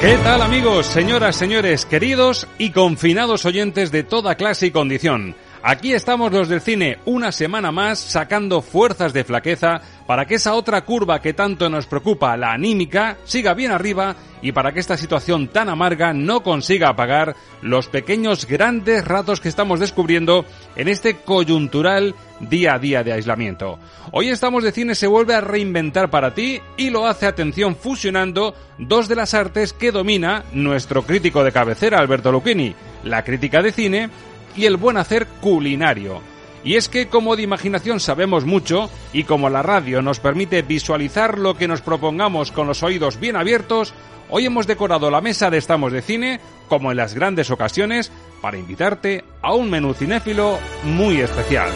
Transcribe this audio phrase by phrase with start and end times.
[0.00, 5.36] ¿Qué tal amigos, señoras, señores, queridos y confinados oyentes de toda clase y condición?
[5.62, 10.54] Aquí estamos los del cine una semana más sacando fuerzas de flaqueza para que esa
[10.54, 14.96] otra curva que tanto nos preocupa, la anímica, siga bien arriba y para que esta
[14.96, 21.16] situación tan amarga no consiga apagar los pequeños grandes ratos que estamos descubriendo en este
[21.16, 23.78] coyuntural día a día de aislamiento.
[24.12, 28.54] Hoy estamos de cine se vuelve a reinventar para ti y lo hace atención fusionando
[28.78, 33.72] dos de las artes que domina nuestro crítico de cabecera Alberto Lucchini, la crítica de
[33.72, 34.10] cine
[34.56, 36.20] y el buen hacer culinario.
[36.62, 41.38] Y es que como de imaginación sabemos mucho y como la radio nos permite visualizar
[41.38, 43.94] lo que nos propongamos con los oídos bien abiertos,
[44.28, 48.12] hoy hemos decorado la mesa de Estamos de Cine, como en las grandes ocasiones,
[48.42, 51.70] para invitarte a un menú cinéfilo muy especial.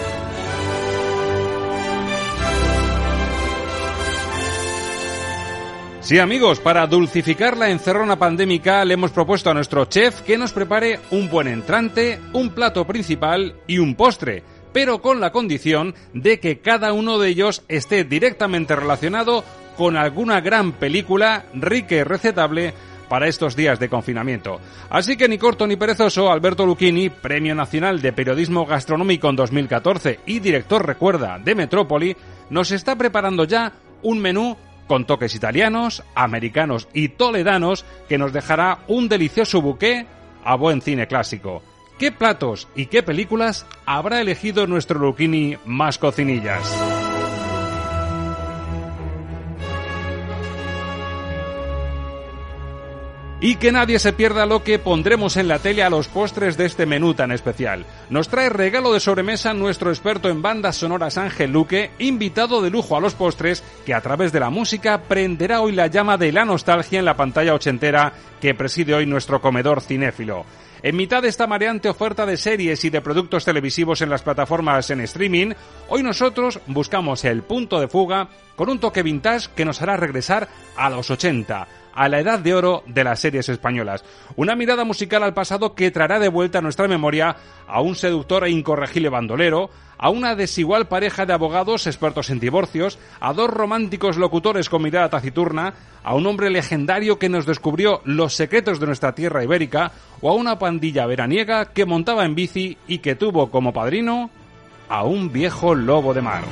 [6.04, 10.52] Sí amigos, para dulcificar la encerrona pandémica le hemos propuesto a nuestro chef que nos
[10.52, 14.42] prepare un buen entrante, un plato principal y un postre,
[14.74, 19.44] pero con la condición de que cada uno de ellos esté directamente relacionado
[19.78, 22.74] con alguna gran película rica y recetable
[23.08, 24.60] para estos días de confinamiento.
[24.90, 30.20] Así que ni corto ni perezoso, Alberto Lucchini, Premio Nacional de Periodismo Gastronómico en 2014
[30.26, 32.14] y director, recuerda, de Metrópoli,
[32.50, 33.72] nos está preparando ya
[34.02, 34.54] un menú
[34.86, 40.06] con toques italianos, americanos y toledanos que nos dejará un delicioso buqué
[40.44, 41.62] a buen cine clásico.
[41.98, 47.13] ¿Qué platos y qué películas habrá elegido nuestro Lucchini más cocinillas?
[53.44, 56.64] Y que nadie se pierda lo que pondremos en la tele a los postres de
[56.64, 57.84] este menú tan especial.
[58.08, 62.96] Nos trae regalo de sobremesa nuestro experto en bandas sonoras Ángel Luque, invitado de lujo
[62.96, 66.46] a los postres, que a través de la música prenderá hoy la llama de la
[66.46, 70.46] nostalgia en la pantalla ochentera que preside hoy nuestro comedor cinéfilo.
[70.82, 74.88] En mitad de esta mareante oferta de series y de productos televisivos en las plataformas
[74.88, 75.52] en streaming,
[75.90, 80.48] hoy nosotros buscamos el punto de fuga con un toque vintage que nos hará regresar
[80.76, 84.04] a los 80, a la edad de oro de las series españolas.
[84.36, 88.44] Una mirada musical al pasado que traerá de vuelta a nuestra memoria a un seductor
[88.44, 94.16] e incorregible bandolero, a una desigual pareja de abogados expertos en divorcios, a dos románticos
[94.16, 99.14] locutores con mirada taciturna, a un hombre legendario que nos descubrió los secretos de nuestra
[99.14, 103.72] tierra ibérica, o a una pandilla veraniega que montaba en bici y que tuvo como
[103.72, 104.30] padrino
[104.88, 106.44] a un viejo lobo de mar.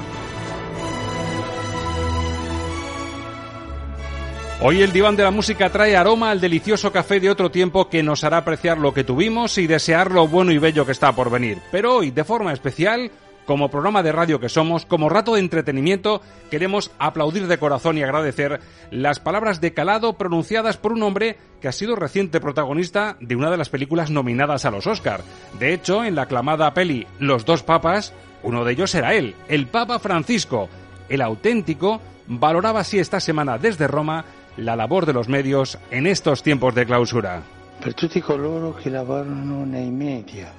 [4.64, 8.04] Hoy el diván de la música trae aroma al delicioso café de otro tiempo que
[8.04, 11.30] nos hará apreciar lo que tuvimos y desear lo bueno y bello que está por
[11.30, 11.58] venir.
[11.72, 13.10] Pero hoy, de forma especial,
[13.44, 18.04] como programa de radio que somos, como rato de entretenimiento, queremos aplaudir de corazón y
[18.04, 18.60] agradecer
[18.92, 23.50] las palabras de calado pronunciadas por un hombre que ha sido reciente protagonista de una
[23.50, 25.24] de las películas nominadas a los Oscar.
[25.58, 28.12] De hecho, en la aclamada peli Los dos papas,
[28.44, 30.68] uno de ellos era él, el Papa Francisco.
[31.08, 34.24] El auténtico valoraba así esta semana desde Roma
[34.56, 37.42] la labor de los medios en estos tiempos de clausura.
[37.80, 40.52] Per tutti coloro che lavorano nei media,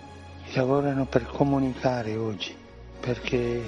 [0.46, 2.56] che lavorano per comunicare oggi,
[3.00, 3.62] perché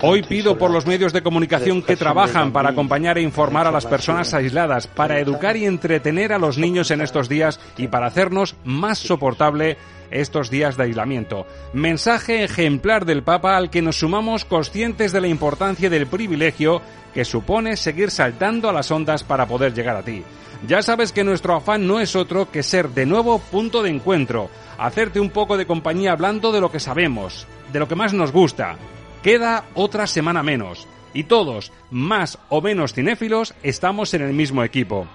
[0.00, 3.84] Hoy pido por los medios de comunicación que trabajan para acompañar e informar a las
[3.84, 8.56] personas aisladas, para educar y entretener a los niños en estos días y para hacernos
[8.64, 9.76] más soportable
[10.10, 11.46] estos días de aislamiento.
[11.72, 16.82] Mensaje ejemplar del Papa al que nos sumamos conscientes de la importancia del privilegio
[17.14, 20.22] que supone seguir saltando a las ondas para poder llegar a ti.
[20.66, 24.50] Ya sabes que nuestro afán no es otro que ser de nuevo punto de encuentro,
[24.78, 28.32] hacerte un poco de compañía hablando de lo que sabemos, de lo que más nos
[28.32, 28.76] gusta.
[29.22, 35.06] Queda otra semana menos, y todos, más o menos cinéfilos, estamos en el mismo equipo.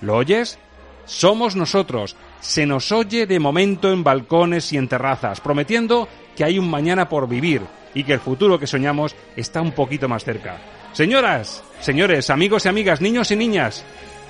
[0.00, 0.58] ¿Lo oyes?
[1.06, 2.16] Somos nosotros.
[2.40, 7.08] Se nos oye de momento en balcones y en terrazas, prometiendo que hay un mañana
[7.08, 7.62] por vivir
[7.94, 10.58] y que el futuro que soñamos está un poquito más cerca.
[10.92, 13.84] Señoras, señores, amigos y amigas, niños y niñas,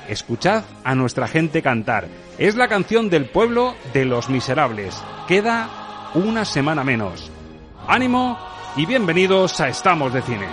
[0.08, 2.06] escuchad a nuestra gente cantar.
[2.38, 5.02] Es la canción del pueblo de los miserables.
[5.26, 7.30] Queda una semana menos.
[7.88, 8.38] Ánimo
[8.76, 10.46] y bienvenidos a Estamos de Cine.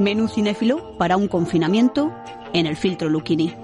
[0.00, 2.10] Menú cinéfilo para un confinamiento
[2.54, 3.54] en el filtro Lucchini.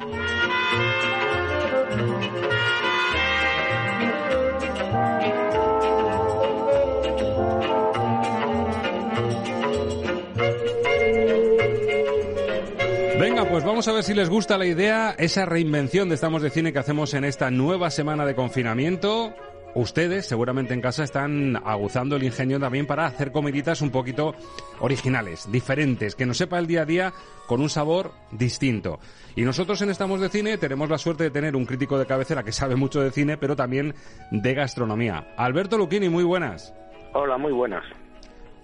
[13.19, 16.51] Venga, pues vamos a ver si les gusta la idea, esa reinvención de Estamos de
[16.51, 19.35] Cine que hacemos en esta nueva semana de confinamiento.
[19.77, 24.35] Ustedes, seguramente en casa, están aguzando el ingenio también para hacer comiditas un poquito
[24.81, 27.13] originales, diferentes, que nos sepa el día a día
[27.47, 29.01] con un sabor distinto.
[29.35, 32.43] Y nosotros en Estamos de Cine tenemos la suerte de tener un crítico de cabecera
[32.43, 33.95] que sabe mucho de cine, pero también
[34.31, 35.35] de gastronomía.
[35.37, 36.73] Alberto Luquini, muy buenas.
[37.13, 37.85] Hola, muy buenas.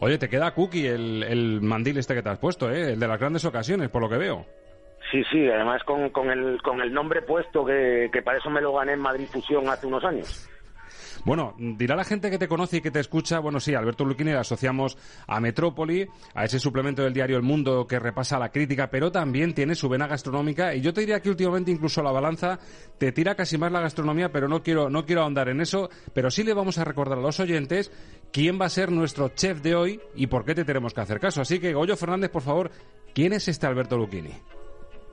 [0.01, 2.95] Oye, te queda cookie el, el mandil este que te has puesto, ¿eh?
[2.95, 4.47] El de las grandes ocasiones, por lo que veo.
[5.11, 8.63] Sí, sí, además con, con, el, con el nombre puesto que, que para eso me
[8.63, 10.49] lo gané en Madrid Fusión hace unos años.
[11.25, 14.33] Bueno, dirá la gente que te conoce y que te escucha, bueno, sí, Alberto Luquini
[14.33, 18.91] le asociamos a Metrópoli, a ese suplemento del diario El Mundo que repasa la crítica,
[18.91, 22.59] pero también tiene su vena gastronómica y yo te diría que últimamente incluso la balanza
[22.99, 26.31] te tira casi más la gastronomía, pero no quiero, no quiero ahondar en eso, pero
[26.31, 27.91] sí le vamos a recordar a los oyentes
[28.33, 31.21] quién va a ser nuestro chef de hoy y por qué te tenemos que hacer
[31.21, 31.43] caso.
[31.43, 32.71] Así que, Goyo Fernández, por favor,
[33.15, 34.33] ¿quién es este Alberto Luquini?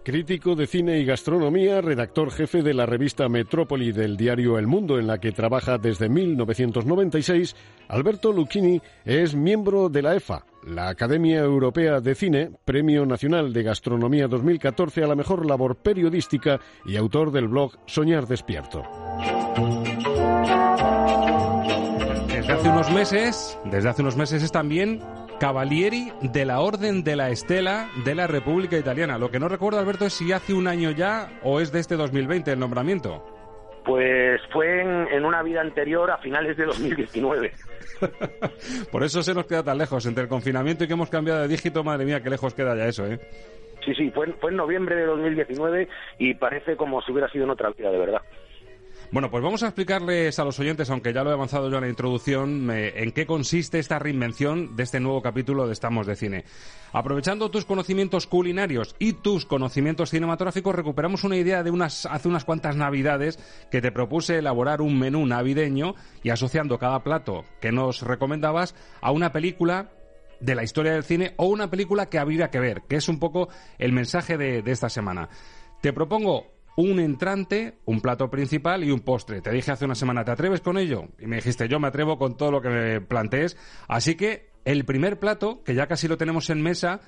[0.10, 4.98] Crítico de cine y gastronomía, redactor jefe de la revista Metrópoli del diario El Mundo,
[4.98, 7.56] en la que trabaja desde 1996,
[7.90, 13.62] Alberto Lucchini es miembro de la EFA, la Academia Europea de Cine, Premio Nacional de
[13.62, 18.82] Gastronomía 2014 a la mejor labor periodística y autor del blog Soñar Despierto.
[22.30, 25.02] Desde hace unos meses, desde hace unos meses es también
[25.40, 29.18] Cavalieri de la Orden de la Estela de la República Italiana.
[29.18, 31.96] Lo que no recuerdo, Alberto, es si hace un año ya o es de este
[31.96, 33.24] 2020 el nombramiento.
[33.86, 37.54] Pues fue en, en una vida anterior, a finales de 2019.
[38.92, 40.06] Por eso se nos queda tan lejos.
[40.06, 42.86] Entre el confinamiento y que hemos cambiado de dígito, madre mía, qué lejos queda ya
[42.86, 43.20] eso, ¿eh?
[43.86, 45.88] Sí, sí, fue, fue en noviembre de 2019
[46.18, 48.22] y parece como si hubiera sido en otra vida, de verdad.
[49.12, 51.84] Bueno, pues vamos a explicarles a los oyentes, aunque ya lo he avanzado yo en
[51.84, 56.46] la introducción, en qué consiste esta reinvención de este nuevo capítulo de Estamos de Cine.
[56.94, 62.46] Aprovechando tus conocimientos culinarios y tus conocimientos cinematográficos, recuperamos una idea de unas, hace unas
[62.46, 63.40] cuantas navidades
[63.72, 69.10] que te propuse elaborar un menú navideño y asociando cada plato que nos recomendabas a
[69.10, 69.90] una película
[70.40, 73.18] de la historia del cine o una película que habría que ver, que es un
[73.18, 75.30] poco el mensaje de esta semana.
[75.82, 79.42] Te propongo un entrante, un plato principal y un postre.
[79.42, 81.10] Te dije hace una semana, ¿te atreves con ello?
[81.20, 83.58] Y me dijiste, yo me atrevo con todo lo que me plantees.
[83.90, 87.02] Así que el primer plato, que ya casi lo tenemos en mesa,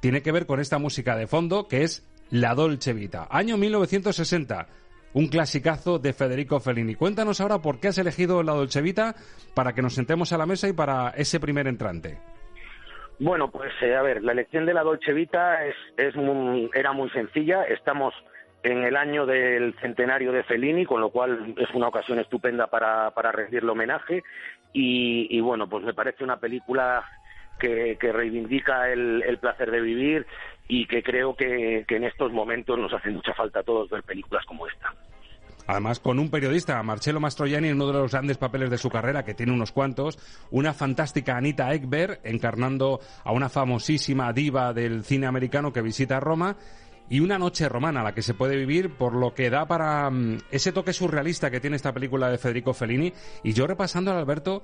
[0.00, 4.66] tiene que ver con esta música de fondo, que es La Dolce Vita, año 1960.
[5.12, 6.94] Un clasicazo de Federico Fellini.
[6.94, 9.16] Cuéntanos ahora por qué has elegido la Dolce Vita
[9.54, 12.16] para que nos sentemos a la mesa y para ese primer entrante.
[13.18, 16.14] Bueno, pues eh, a ver, la elección de la Dolce Vita es, es
[16.74, 17.64] era muy sencilla.
[17.64, 18.14] Estamos
[18.62, 23.10] en el año del centenario de Fellini, con lo cual es una ocasión estupenda para,
[23.32, 24.22] rendirle homenaje.
[24.72, 27.04] Y, bueno, pues me parece una película
[27.58, 30.26] que, reivindica el, placer de vivir
[30.68, 34.44] y que creo que, en estos momentos nos hace mucha falta a todos ver películas
[34.46, 34.94] como esta.
[35.66, 39.24] Además, con un periodista, Marcello Mastroianni, en uno de los grandes papeles de su carrera,
[39.24, 40.18] que tiene unos cuantos,
[40.50, 46.56] una fantástica Anita Ekberg, encarnando a una famosísima diva del cine americano que visita Roma,
[47.10, 50.38] y una noche romana la que se puede vivir por lo que da para mm,
[50.50, 53.12] ese toque surrealista que tiene esta película de Federico Fellini.
[53.42, 54.62] Y yo repasando al Alberto,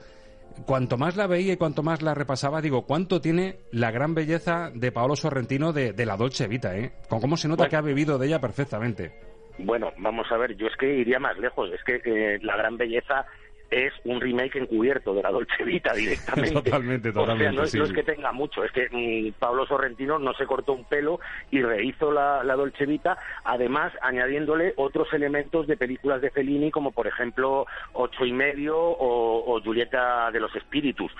[0.65, 4.71] cuanto más la veía y cuanto más la repasaba, digo, ¿cuánto tiene la gran belleza
[4.73, 6.77] de Paolo Sorrentino de, la Dolce Vita?
[6.79, 6.93] ¿eh?
[7.09, 9.13] Con cómo se nota que ha bebido de ella perfectamente.
[9.59, 12.77] Bueno, vamos a ver, yo es que iría más lejos, es que eh, la gran
[12.77, 13.27] belleza
[13.71, 16.53] es un remake encubierto de la Dolce Vita directamente.
[16.63, 17.61] totalmente, totalmente.
[17.61, 20.73] O sea, no, es que tenga mucho, es que mm, Pablo Sorrentino no se cortó
[20.73, 21.21] un pelo
[21.51, 26.93] y rehizo la, la, Dolce Vita, además añadiéndole otros elementos de películas de Fellini, como
[26.93, 31.11] por ejemplo Ocho y medio o, Julieta de los Espíritus.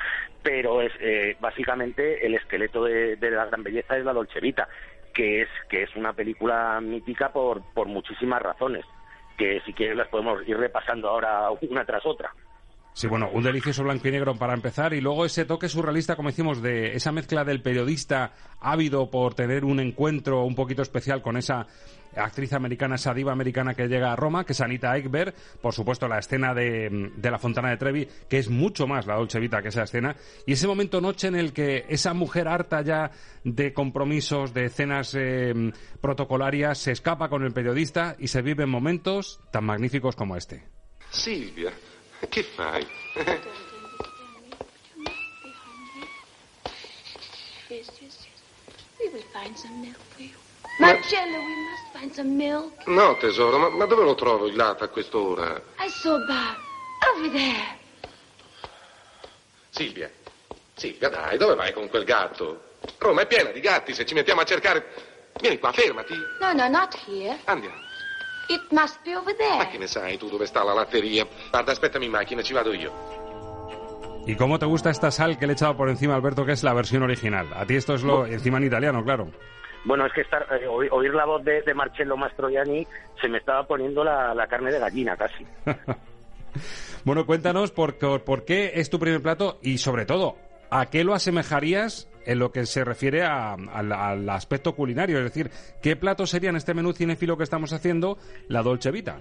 [0.43, 4.69] Pero es eh, básicamente el esqueleto de, de la gran belleza es la Dolce Vita,
[5.13, 8.85] que es, que es una película mítica por, por muchísimas razones
[9.37, 12.33] que si quieres las podemos ir repasando ahora una tras otra.
[12.97, 16.31] Sí, bueno, un delicioso blanco y negro para empezar y luego ese toque surrealista, como
[16.31, 21.37] decimos, de esa mezcla del periodista ávido por tener un encuentro un poquito especial con
[21.37, 21.67] esa
[22.17, 26.09] actriz americana, esa diva americana que llega a Roma, que es Anita Ekberg, por supuesto
[26.09, 29.69] la escena de, la Fontana de Trevi, que es mucho más la Dolce Vita que
[29.69, 33.11] esa escena, y ese momento noche en el que esa mujer harta ya
[33.45, 35.53] de compromisos, de escenas eh,
[36.01, 40.65] protocolarias, se escapa con el periodista y se viven momentos tan magníficos como este.
[41.11, 41.73] Silvia,
[42.29, 42.87] Che fai?
[47.69, 48.17] Yes, yes, yes.
[48.99, 50.35] We will find some milk for you.
[50.79, 52.87] Marcello, we must find some milk.
[52.87, 55.61] No, tesoro, ma, ma dove lo trovo il latte a quest'ora?
[55.79, 56.57] I saw Bob.
[57.15, 57.79] Over there.
[59.71, 60.11] Silvia,
[60.75, 62.63] Silvia, dai, dove vai con quel gatto?
[62.99, 65.15] Roma è piena di gatti, se ci mettiamo a cercare...
[65.39, 66.15] Vieni qua, fermati.
[66.41, 67.39] No, no, not here.
[67.45, 67.86] Andiamo.
[68.49, 69.57] It must be over there.
[69.57, 71.27] Ma che ne sai tu dove sta la latteria?
[71.51, 72.93] Guarda, aspettami in macchina, ci vado io.
[74.27, 76.65] ¿Y cómo te gusta esta sal que le he echado por encima, Alberto, que es
[76.65, 77.47] la versión original?
[77.55, 78.27] A ti esto es lo...
[78.27, 79.31] encima en italiano, claro.
[79.85, 82.85] Bueno, es que estar, eh, oír, la voz de, Marcello Mastroianni
[83.21, 85.47] se me estaba poniendo la, carne de gallina casi.
[87.05, 90.37] bueno, cuéntanos por, por qué es tu primer plato y sobre todo,
[90.71, 95.19] ¿a qué lo asemejarías en lo que se refiere al aspecto culinario?
[95.19, 95.51] Es decir,
[95.83, 98.19] ¿qué plato sería en este menú cinefilo que estamos haciendo
[98.49, 99.21] la Dolce Vita?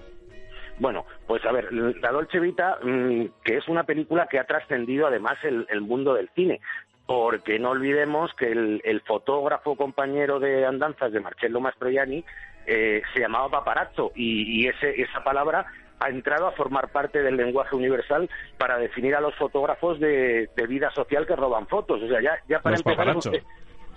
[0.78, 5.06] Bueno, pues a ver, la Dolce Vita, mm, que es una película que ha trascendido
[5.06, 6.60] además el, mundo del cine,
[7.06, 12.24] porque no olvidemos que el, fotógrafo compañero de andanzas de Marcello Mastroianni
[12.66, 15.66] eh, se llamaba paparazzo y, y ese, esa palabra
[16.00, 20.90] ha entrado a formar parte del lenguaje universal para definir a los fotógrafos de, vida
[20.90, 22.02] social que roban fotos.
[22.02, 23.16] O sea, ya, ya para empezar,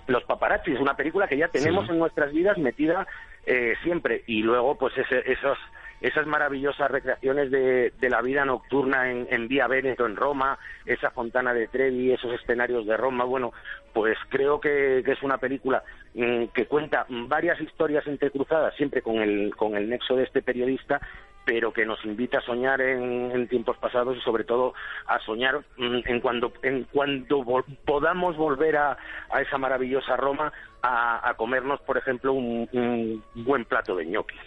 [0.06, 3.06] los paparazzi es una película que ya tenemos en nuestras vidas metida
[3.46, 4.24] eh, siempre.
[4.26, 5.58] Y luego, pues esos
[6.00, 11.52] esas maravillosas recreaciones de, la vida nocturna en, en, Vía Veneto, en Roma, esa fontana
[11.52, 13.52] de Trevi, esos escenarios de Roma, bueno,
[13.92, 15.82] pues creo que, es una película
[16.14, 21.00] mm, que cuenta varias historias entrecruzadas, siempre con el, con el nexo de este periodista,
[21.44, 24.74] pero que nos invita a soñar en, tiempos pasados y sobre todo
[25.06, 27.44] a soñar mm, en cuando, en cuando
[27.84, 28.96] podamos volver a,
[29.40, 34.40] esa maravillosa Roma a, comernos, por ejemplo, un, un buen plato de ñoquis.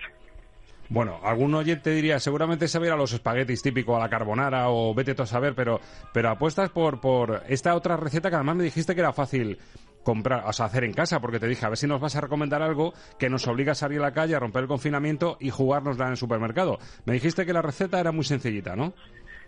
[0.89, 5.15] Bueno, algún oyente diría, seguramente se a los espaguetis típicos, a la carbonara o vete
[5.15, 5.79] tú a saber, pero,
[6.13, 9.57] pero apuestas por, por esta otra receta que además me dijiste que era fácil
[10.03, 12.21] comprar, o sea, hacer en casa, porque te dije, a ver si nos vas a
[12.21, 15.49] recomendar algo que nos obliga a salir a la calle, a romper el confinamiento y
[15.49, 16.77] jugárnosla en el supermercado.
[17.05, 18.93] Me dijiste que la receta era muy sencillita, ¿no?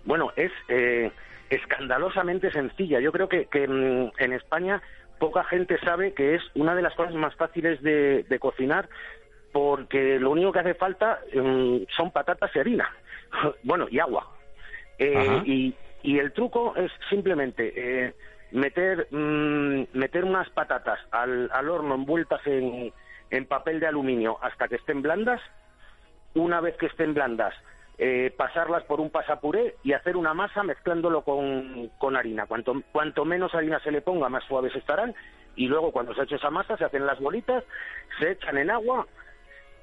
[0.06, 1.12] Bueno, es eh,
[1.50, 3.00] escandalosamente sencilla.
[3.00, 4.82] Yo creo que, mm, en España
[5.20, 8.90] poca gente sabe que es una de las cosas más fáciles de cocinar
[9.56, 12.94] porque lo único que hace falta mm, son patatas y harina,
[13.64, 14.30] bueno, y agua.
[15.00, 18.14] Eh, y, el truco es simplemente eh,
[18.56, 22.92] meter, mm, meter unas patatas al, horno envueltas en,
[23.48, 25.42] papel de aluminio hasta que estén blandas.
[26.34, 27.54] Una vez que estén blandas,
[27.98, 32.46] eh, pasarlas por un pasapuré y hacer una masa mezclándolo con, con harina.
[32.46, 35.14] Cuanto, cuanto menos harina se le ponga, más suaves estarán.
[35.58, 37.64] Y luego, cuando se ha hecho esa masa, se hacen las bolitas,
[38.20, 39.06] se echan en agua,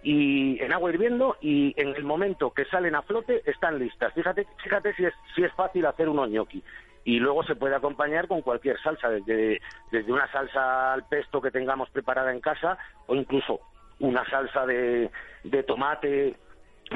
[0.02, 4.12] y en agua hirviendo y en el momento que salen a flote están listas.
[4.14, 6.62] Fíjate, fíjate si es, si es fácil hacer unos gnocchi.
[7.04, 11.50] Y luego se puede acompañar con cualquier salsa, desde, desde una salsa al pesto que
[11.50, 13.60] tengamos preparada en casa o incluso
[13.98, 15.10] una salsa de,
[15.44, 16.36] de tomate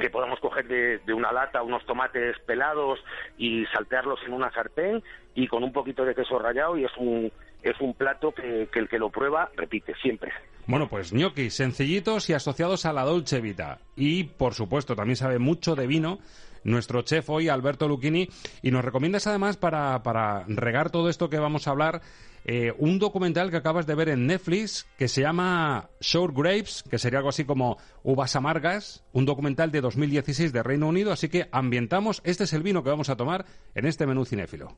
[0.00, 2.98] que podamos coger de, de, una lata unos tomates pelados
[3.38, 5.02] y saltearlos en una sartén
[5.34, 7.32] y con un poquito de queso rallado y es un,
[7.62, 10.32] es un plato que, que el que lo prueba repite siempre.
[10.66, 13.78] Bueno, pues gnocchi, sencillitos y asociados a la dolce vita.
[13.94, 16.18] Y, por supuesto, también sabe mucho de vino
[16.66, 18.28] nuestro chef hoy, Alberto Lucchini,
[18.62, 22.02] y nos recomiendas además para, para regar todo esto que vamos a hablar
[22.48, 26.96] eh, un documental que acabas de ver en Netflix que se llama Sour Grapes, que
[26.96, 31.48] sería algo así como Uvas Amargas, un documental de 2016 de Reino Unido, así que
[31.50, 34.76] ambientamos, este es el vino que vamos a tomar en este menú cinéfilo.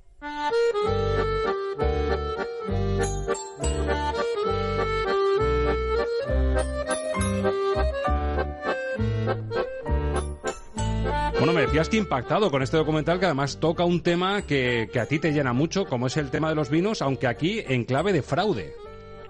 [11.68, 15.18] Decías que impactado con este documental que además toca un tema que, que a ti
[15.18, 18.22] te llena mucho, como es el tema de los vinos, aunque aquí en clave de
[18.22, 18.87] fraude.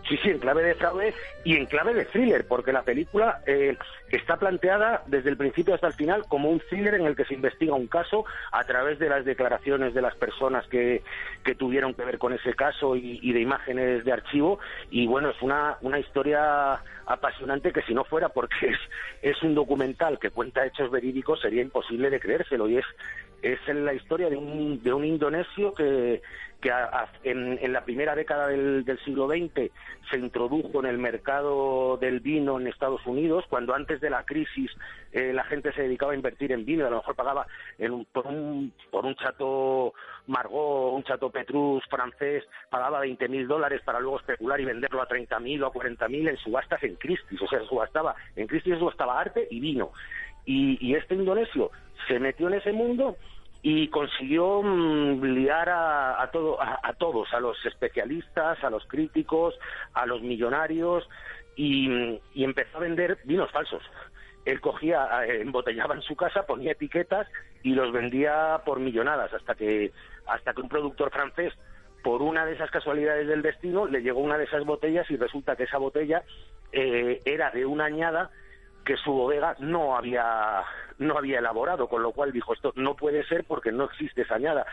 [0.08, 1.12] Sí, sí, en clave de fraude
[1.44, 3.76] y en clave de thriller, porque la película eh,
[4.10, 7.34] está planteada desde el principio hasta el final como un thriller en el que se
[7.34, 11.02] investiga un caso a través de las declaraciones de las personas que,
[11.58, 14.60] tuvieron que ver con ese caso y, de imágenes de archivo.
[14.90, 18.78] Y bueno, es una, una historia apasionante que si no fuera porque es,
[19.22, 22.68] es un documental que cuenta hechos verídicos sería imposible de creérselo.
[22.68, 22.86] Y es,
[23.42, 26.22] es la historia de un, de un indonesio que
[26.60, 26.72] que
[27.22, 29.70] en, en, la primera década del, del, siglo XX
[30.10, 34.70] se introdujo en el mercado del vino en Estados Unidos, cuando antes de la crisis
[35.12, 37.46] eh, la gente se dedicaba a invertir en vino, a lo mejor pagaba
[37.78, 39.94] en un, por, un, por un chato
[40.26, 45.62] Margot, un chato Petrus francés, pagaba 20.000 dólares para luego especular y venderlo a 30.000
[45.62, 49.60] o a 40.000 en subastas en Christie's, o sea, subastaba, en Christie's subastaba arte y
[49.60, 49.92] vino.
[50.44, 51.70] Y, y este indonesio
[52.08, 53.16] se metió en ese mundo
[53.62, 59.58] y consiguió mm, liar a, a, todo, a, todos, a los especialistas, a los críticos,
[59.94, 61.08] a los millonarios
[61.56, 63.82] y, y empezó a vender vinos falsos.
[64.44, 67.26] Él cogía, eh, embotellaba en su casa, ponía etiquetas
[67.62, 69.92] y los vendía por millonadas hasta que
[70.26, 71.52] hasta que un productor francés
[72.02, 75.56] por una de esas casualidades del destino le llegó una de esas botellas y resulta
[75.56, 76.22] que esa botella
[76.72, 78.30] eh, era de una añada
[78.84, 80.62] que su bodega no había
[80.98, 84.36] no había elaborado, con lo cual dijo esto no puede ser porque no existe esa
[84.36, 84.66] añada.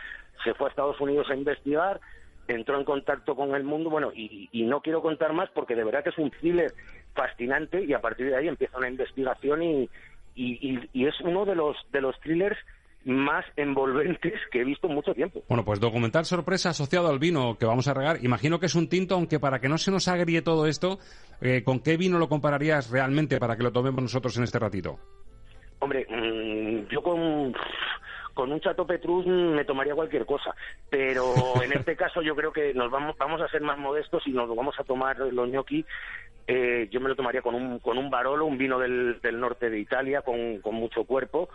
[0.44, 2.00] Se fue a Estados Unidos a investigar,
[2.48, 6.02] entró en contacto con el mundo, bueno, y, no quiero contar más porque de verdad
[6.02, 6.72] que es un thriller
[7.14, 9.88] fascinante y a partir de ahí empieza una investigación y
[10.34, 12.58] es uno de los de los thrillers
[13.06, 15.42] más envolventes que he visto en mucho tiempo.
[15.48, 18.22] Bueno, pues documental sorpresa asociado al vino que vamos a regar.
[18.24, 20.98] Imagino que es un tinto, aunque para que no se nos agrie todo esto,
[21.40, 24.98] eh, ¿con qué vino lo compararías realmente para que lo tomemos nosotros en este ratito?
[25.78, 27.54] Hombre, mmm, yo con,
[28.34, 30.54] con un Chato Petrus me tomaría cualquier cosa,
[30.88, 31.24] pero
[31.62, 34.54] en este caso yo creo que nos vamos, vamos a ser más modestos y nos
[34.54, 35.84] vamos a tomar los gnocchi
[36.48, 39.68] eh, yo me lo tomaría con un, con un Barolo, un vino del, del norte
[39.68, 41.48] de Italia con, con mucho cuerpo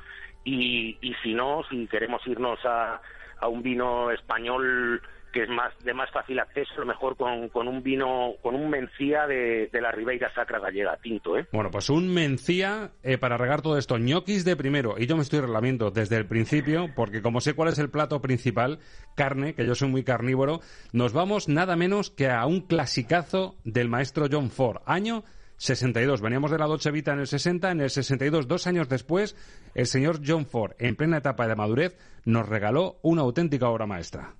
[0.43, 3.01] y, y si no, si queremos irnos a,
[3.39, 7.67] a un vino español que es más de más fácil acceso, a lo mejor con,
[7.67, 11.47] un vino, con un mencía de, de, la Ribeira Sacra Gallega, tinto, ¿eh?
[11.51, 13.97] Bueno, pues un mencía eh, para regar todo esto.
[13.97, 14.95] ñoquis de primero.
[14.97, 18.21] Y yo me estoy relamiendo desde el principio, porque como sé cuál es el plato
[18.21, 18.79] principal,
[19.15, 20.59] carne, que yo soy muy carnívoro,
[20.93, 24.81] nos vamos nada menos que a un clasicazo del maestro John Ford.
[24.85, 25.23] Año
[25.61, 26.21] 62.
[26.21, 29.35] Veníamos de la Dolce Vita en el 60, en el 62, dos años después,
[29.75, 34.33] el señor John Ford, en plena etapa de madurez, nos regaló una auténtica obra maestra.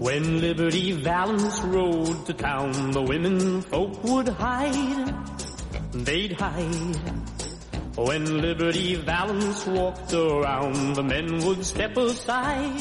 [0.00, 5.12] When Liberty Valance rode to town, the women folk would hide.
[5.92, 6.96] They'd hide.
[7.96, 12.80] When Liberty Valance walked around, the men would step aside.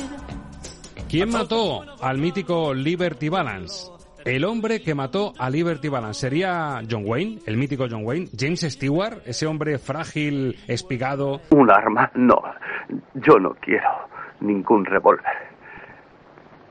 [1.10, 3.91] ¿Quién mató al mítico Liberty Balance?
[4.23, 8.62] El hombre que mató a Liberty Balance sería John Wayne, el mítico John Wayne, James
[8.62, 11.41] Stewart, ese hombre frágil, espigado.
[11.49, 12.41] Un arma, no.
[13.15, 14.08] Yo no quiero
[14.39, 15.48] ningún revólver.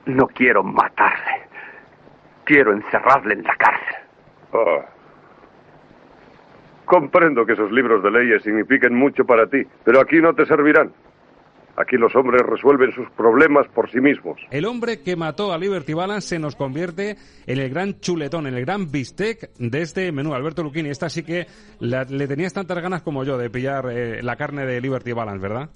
[0.08, 1.42] No quiero matarle.
[2.44, 3.96] Quiero encerrarle en la cárcel.
[4.52, 4.82] Oh.
[6.86, 10.90] Comprendo que esos libros de leyes signifiquen mucho para ti, pero aquí no te servirán.
[11.76, 14.40] Aquí los hombres resuelven sus problemas por sí mismos.
[14.50, 17.16] El hombre que mató a Liberty Balance se nos convierte
[17.46, 20.32] en el gran chuletón, en el gran bistec de este menú.
[20.32, 21.46] Alberto Luquini, esta sí que
[21.80, 25.40] la, le tenías tantas ganas como yo de pillar eh, la carne de Liberty Balance,
[25.40, 25.68] ¿verdad?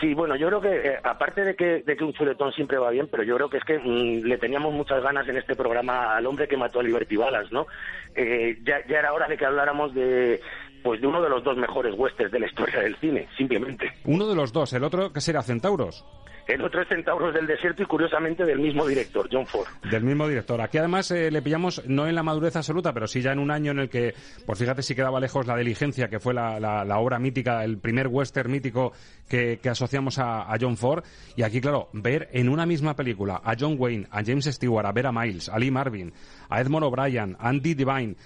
[0.00, 2.90] Sí, bueno, yo creo que, eh, aparte de que, de que un chuletón siempre va
[2.90, 6.16] bien, pero yo creo que es que mm, le teníamos muchas ganas en este programa
[6.16, 7.66] al hombre que mató a Liberty Balance, ¿no?
[8.14, 10.40] Eh, ya, ya era hora de que habláramos de,
[10.82, 13.92] pues de uno de los dos mejores westerns de la historia del cine, simplemente.
[14.04, 16.04] Uno de los dos, el otro que será Centauros.
[16.52, 19.66] El otro es Centauros del Desierto y curiosamente del mismo director, John Ford.
[19.90, 20.60] Del mismo director.
[20.60, 23.50] Aquí además eh, le pillamos no en la madurez absoluta, pero sí ya en un
[23.50, 24.12] año en el que,
[24.44, 28.50] pues fíjate si quedaba lejos La Diligencia, que fue la, obra mítica, el primer western
[28.50, 28.92] mítico
[29.30, 31.02] que, asociamos a, a, John Ford.
[31.36, 34.92] Y aquí, claro, ver en una misma película a John Wayne, a James Stewart, a
[34.92, 36.12] Vera Miles, a Lee Marvin,
[36.50, 38.16] a Edmond O'Brien, a Andy Devine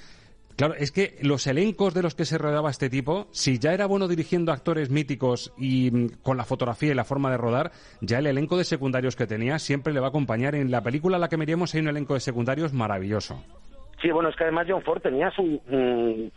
[0.57, 3.85] Claro, es que los elencos de los que se rodeaba este tipo, si ya era
[3.85, 8.19] bueno dirigiendo actores míticos y mm, con la fotografía y la forma de rodar, ya
[8.19, 10.55] el elenco de secundarios que tenía siempre le va a acompañar.
[10.55, 13.45] En la película a la que miremos hay un elenco de secundarios maravilloso.
[14.01, 16.31] Sí, bueno, es que además John Ford tenía su, mm,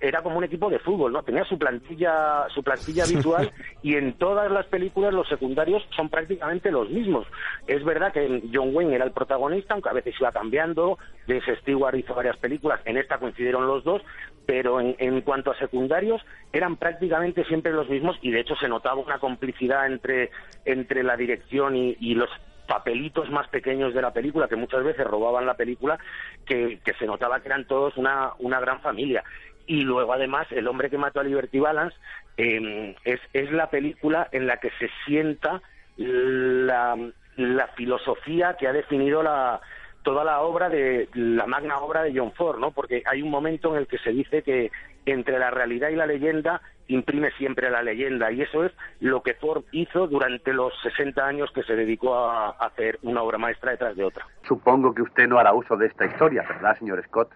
[0.00, 1.22] era como un equipo de fútbol, ¿no?
[1.22, 6.70] Tenía su plantilla, su plantilla habitual y en todas las películas los secundarios son prácticamente
[6.70, 7.26] los mismos.
[7.66, 11.96] Es verdad que John Wayne era el protagonista, aunque a veces iba cambiando, James Stewart
[11.96, 14.02] hizo varias películas, en esta coincidieron los dos,
[14.46, 16.22] pero en, cuanto a secundarios
[16.52, 20.30] eran prácticamente siempre los mismos y de hecho se notaba una complicidad entre,
[20.64, 22.30] entre la dirección y, y los
[22.70, 25.98] papelitos más pequeños de la película, que muchas veces robaban la película,
[26.46, 29.24] que, que se notaba que eran todos una, una gran familia.
[29.66, 31.96] Y luego, además, El hombre que mató a Liberty Balance
[32.36, 35.62] em, es, es la película en la que se sienta
[35.96, 36.96] la,
[37.36, 39.60] la filosofía que ha definido la,
[40.02, 42.70] toda la obra de la magna obra de John Ford, ¿no?
[42.70, 44.70] Porque hay un momento en el que se dice que
[45.06, 49.34] entre la realidad y la leyenda imprime siempre la leyenda y eso es lo que
[49.34, 53.96] Ford hizo durante los 60 años que se dedicó a hacer una obra maestra detrás
[53.96, 54.26] de otra.
[54.42, 57.30] Supongo que usted no hará uso de esta historia, ¿verdad, señor Scott?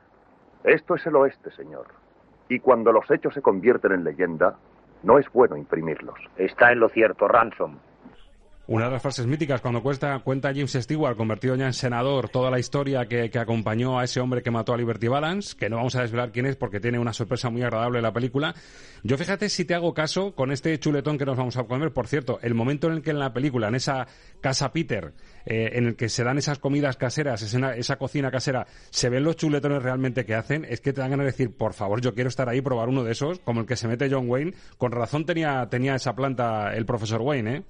[0.64, 1.86] Esto es el oeste, señor.
[2.48, 4.56] Y cuando los hechos se convierten en leyenda,
[5.02, 6.18] no es bueno imprimirlos.
[6.36, 7.76] Está en lo cierto, Ransom.
[8.66, 12.50] Una de las frases míticas cuando cuenta, cuenta James Stewart, convertido ya en senador, toda
[12.50, 15.94] la historia que, acompañó a ese hombre que mató a Liberty Balance, que no vamos
[15.96, 18.54] a desvelar quién es porque tiene una sorpresa muy agradable en la película.
[19.02, 21.92] Yo fíjate si te hago caso con este chuletón que nos vamos a comer.
[21.92, 24.06] Por cierto, el momento en el que en la película, en esa
[24.40, 25.12] casa Peter,
[25.44, 29.24] eh, en el que se dan esas comidas caseras, esa, esa cocina casera, se ven
[29.24, 32.14] los chuletones realmente que hacen, es que te dan ganas de decir, por favor, yo
[32.14, 34.54] quiero estar ahí probar uno de esos, como el que se mete John Wayne.
[34.78, 37.62] Con razón tenía, tenía esa planta el profesor Wayne, ¿eh?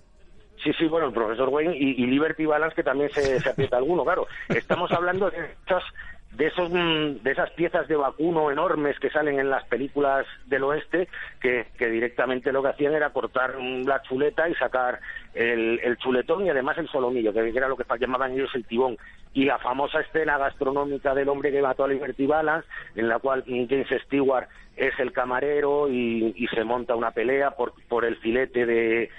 [0.65, 4.27] Sí, sí, bueno, el profesor Wayne y, Liberty Balance que también se, aprieta alguno, claro.
[4.49, 5.83] Estamos hablando de esas,
[6.33, 10.65] de, esos, mm, de esas piezas de vacuno enormes que salen en las películas del
[10.65, 15.01] oeste, que, directamente lo que hacían era cortar la chuleta y sacar
[15.35, 18.97] el, el chuletón y además el solomillo, que era lo que llamaban ellos el tibón.
[19.35, 23.45] Y la famosa escena gastronómica del hombre que mató a Liberty Balance, en la cual
[23.47, 28.65] James Stewart es el camarero y, y se monta una pelea por, por el filete
[28.65, 29.11] de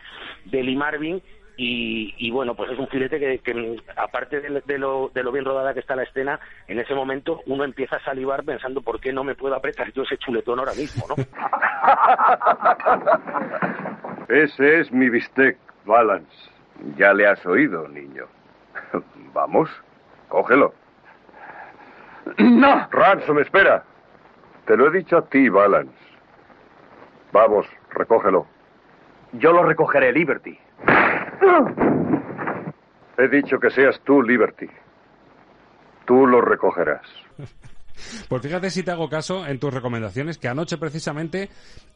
[0.51, 1.21] Lee Marvin
[1.57, 5.79] y, bueno, pues es un filete que, aparte de, lo, de lo bien rodada que
[5.79, 9.35] está la escena, en ese momento uno empieza a salivar pensando por qué no me
[9.35, 11.15] puedo apretar yo ese chuletón ahora mismo, ¿no?
[14.29, 16.35] ese es mi bistec, Balance.
[16.97, 18.25] Ya le has oído, niño.
[19.33, 19.69] Vamos,
[20.27, 20.73] cógelo.
[22.39, 22.87] No.
[22.91, 23.83] Ransom, espera.
[24.65, 25.93] Te lo he dicho a ti, Balance.
[27.31, 28.47] Vamos, recógelo.
[29.33, 30.57] Yo lo recogeré, Liberty.
[33.17, 34.67] He dicho que seas tú, Liberty.
[36.05, 37.07] Tú lo recogerás.
[38.27, 41.49] Pues fíjate si te hago caso en tus recomendaciones, que anoche precisamente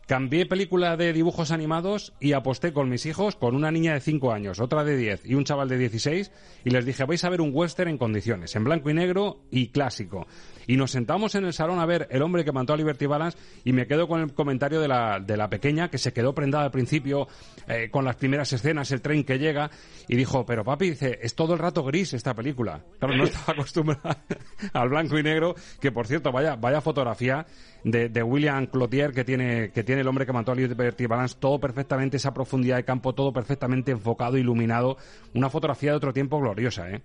[0.09, 4.33] cambié película de dibujos animados y aposté con mis hijos, con una niña de 5
[4.33, 6.31] años, otra de 10 y un chaval de 16,
[6.65, 9.67] y les dije, vais a ver un western en condiciones, en blanco y negro y
[9.67, 10.25] clásico.
[10.65, 13.37] Y nos sentamos en el salón a ver El hombre que mató a Liberty Balance
[13.63, 16.65] y me quedo con el comentario de la, de la pequeña que se quedó prendada
[16.65, 17.27] al principio
[17.67, 19.69] eh, con las primeras escenas, el tren que llega
[20.07, 22.83] y dijo, pero papi, dice, es todo el rato gris esta película.
[22.97, 24.23] Claro, no estaba acostumbrada
[24.73, 27.45] al blanco y negro, que por cierto, vaya, vaya fotografía
[27.83, 31.37] de, de, William Clotier que tiene, que tiene el hombre que mató a Liberty Balance,
[31.39, 34.97] todo perfectamente, esa profundidad de campo, todo perfectamente enfocado, iluminado,
[35.33, 37.01] una fotografía de otro tiempo gloriosa, ¿eh?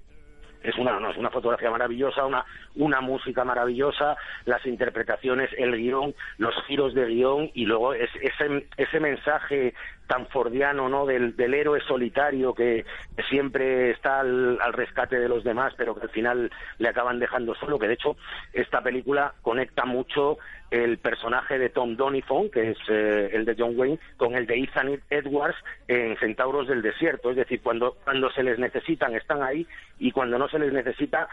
[0.64, 6.14] es una, no, es una fotografía maravillosa, una, una música maravillosa, las interpretaciones, el guion,
[6.38, 9.74] los giros de guion y luego ese, ese mensaje
[10.06, 11.06] tan fordiano, ¿no?
[11.06, 12.84] Del, del héroe solitario que,
[13.28, 17.78] siempre está al, rescate de los demás, pero que al final le acaban dejando solo,
[17.78, 18.16] que de hecho
[18.52, 20.38] esta película conecta mucho
[20.70, 24.58] el personaje de Tom Donifon, que es eh, el de John Wayne, con el de
[24.58, 27.30] Ethan Edwards en Centauros del Desierto.
[27.30, 29.66] Es decir, cuando, cuando se les necesitan están ahí
[29.98, 31.28] y cuando no se les necesita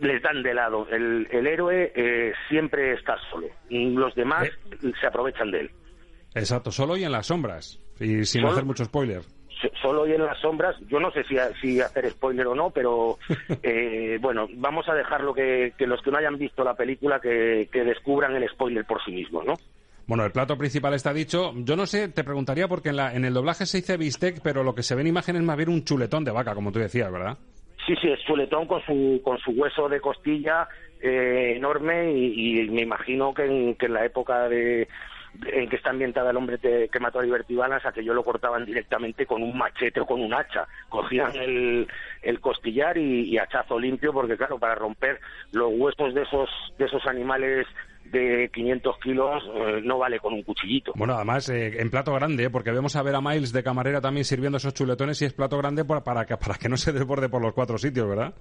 [0.00, 0.86] les dan de lado.
[0.90, 3.48] El, el héroe eh, siempre está solo.
[3.68, 4.92] Y los demás eh.
[4.98, 5.70] se aprovechan de él.
[6.34, 7.80] Exacto, solo y en las sombras.
[8.00, 9.22] Y sin hacer mucho spoiler.
[9.82, 10.74] Solo y en las sombras.
[10.88, 13.18] Yo no sé si, si hacer spoiler o no, pero
[13.62, 17.68] eh, bueno, vamos a dejarlo que, que los que no hayan visto la película que,
[17.70, 19.54] que descubran el spoiler por sí mismos, ¿no?
[20.06, 21.52] Bueno, el plato principal está dicho.
[21.56, 24.64] Yo no sé, te preguntaría porque en, la, en el doblaje se dice bistec, pero
[24.64, 26.78] lo que se ve en imagen es más bien un chuletón de vaca, como tú
[26.78, 27.38] decías, ¿verdad?
[27.86, 30.68] Sí, sí, es chuletón con su, con su hueso de costilla
[31.00, 34.88] eh, enorme y, y, me imagino que en, que en la época de,
[35.46, 39.26] en que está ambientada el hombre que mató a Liberty Balance, aquello lo cortaban directamente
[39.26, 40.66] con un machete o con un hacha.
[40.88, 41.88] Cogían el,
[42.22, 45.20] el costillar y, y, hachazo limpio, porque claro, para romper
[45.52, 47.66] los huesos de esos, de eesos animales
[48.04, 50.92] de 500 kilos eh, no vale con un cuchillito.
[50.96, 54.24] Bueno, además, eh, en plato grande, porque vemos a ver a Miles de camarera también
[54.24, 57.28] sirviendo esos chuletones y es plato grande para, para, que, para que no se desborde
[57.28, 58.34] por los cuatro sitios, ¿verdad?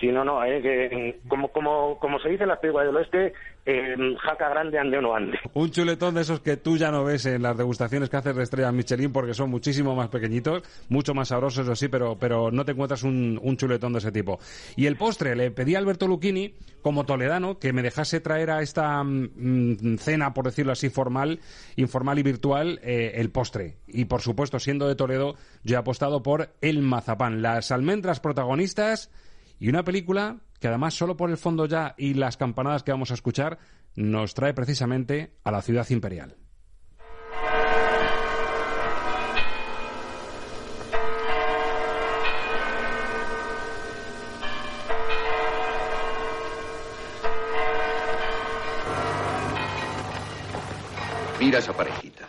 [0.00, 3.32] Sí, no, no, eh, que, como, como, como se dice en las películas del oeste,
[3.66, 5.38] jaca grande ande o no ande.
[5.54, 8.42] Un chuletón de esos que tú ya no ves en las degustaciones que haces de
[8.42, 12.64] estrellas Michelin porque son muchísimo más pequeñitos, mucho más sabrosos, eso sí, pero, pero no
[12.64, 14.38] te encuentras un, chuletón de ese tipo.
[14.76, 18.60] Y el postre, le pedí a Alberto Lucchini, como toledano, que me dejase traer a
[18.60, 21.40] esta mm, cena, por decirlo así, formal,
[21.76, 23.76] informal y virtual, eh, el postre.
[23.86, 27.40] Y por supuesto, siendo de Toledo, yo he apostado por el mazapán.
[27.40, 29.10] Las almendras protagonistas
[29.58, 33.10] y una película que además solo por el fondo ya y las campanadas que vamos
[33.10, 33.58] a escuchar
[33.96, 36.36] nos trae precisamente a la ciudad imperial.
[51.38, 52.26] Mira esa parejita.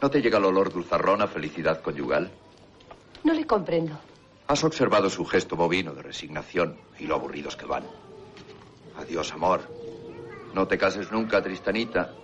[0.00, 2.30] ¿No te llega el olor dulzarrón a felicidad conyugal?
[3.24, 3.98] No le comprendo.
[4.48, 7.84] Has observado su gesto bovino de resignación y lo aburridos que van.
[8.96, 9.60] Adiós, amor.
[10.54, 12.14] No te cases nunca, Tristanita.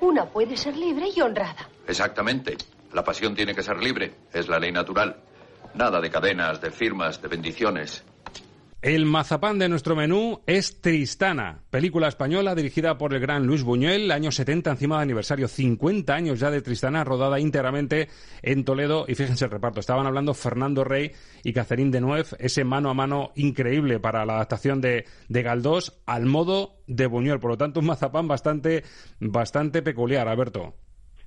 [0.00, 1.68] Una puede ser libre y honrada.
[1.86, 2.56] Exactamente.
[2.94, 4.14] La pasión tiene que ser libre.
[4.32, 5.16] Es la ley natural.
[5.74, 8.02] Nada de cadenas, de firmas, de bendiciones.
[8.84, 14.10] El mazapán de nuestro menú es Tristana, película española dirigida por el gran Luis Buñuel,
[14.10, 18.10] año 70, encima de aniversario, 50 años ya de Tristana, rodada íntegramente
[18.42, 19.06] en Toledo.
[19.08, 23.32] Y fíjense el reparto, estaban hablando Fernando Rey y Catherine Deneuve, ese mano a mano
[23.36, 27.40] increíble para la adaptación de, de Galdós al modo de Buñuel.
[27.40, 28.84] Por lo tanto, un mazapán bastante,
[29.18, 30.74] bastante peculiar, Alberto.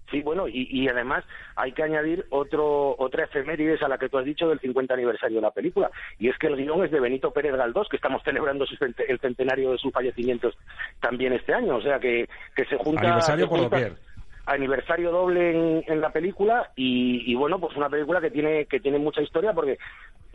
[0.09, 4.17] Sí, bueno, y, y, además hay que añadir otro, otra efemérides a la que tú
[4.17, 7.01] has dicho del 50 aniversario de la película, y es que el guion es de
[7.01, 10.57] Benito Pérez Galdós, que estamos celebrando su, el centenario de sus fallecimientos
[11.01, 13.01] también este año, o sea que, que se junta...
[13.01, 13.97] Aniversario se por junta, doquier.
[14.45, 18.79] aniversario doble en, en la película y, y, bueno, pues una película que tiene, que
[18.79, 19.77] tiene mucha historia porque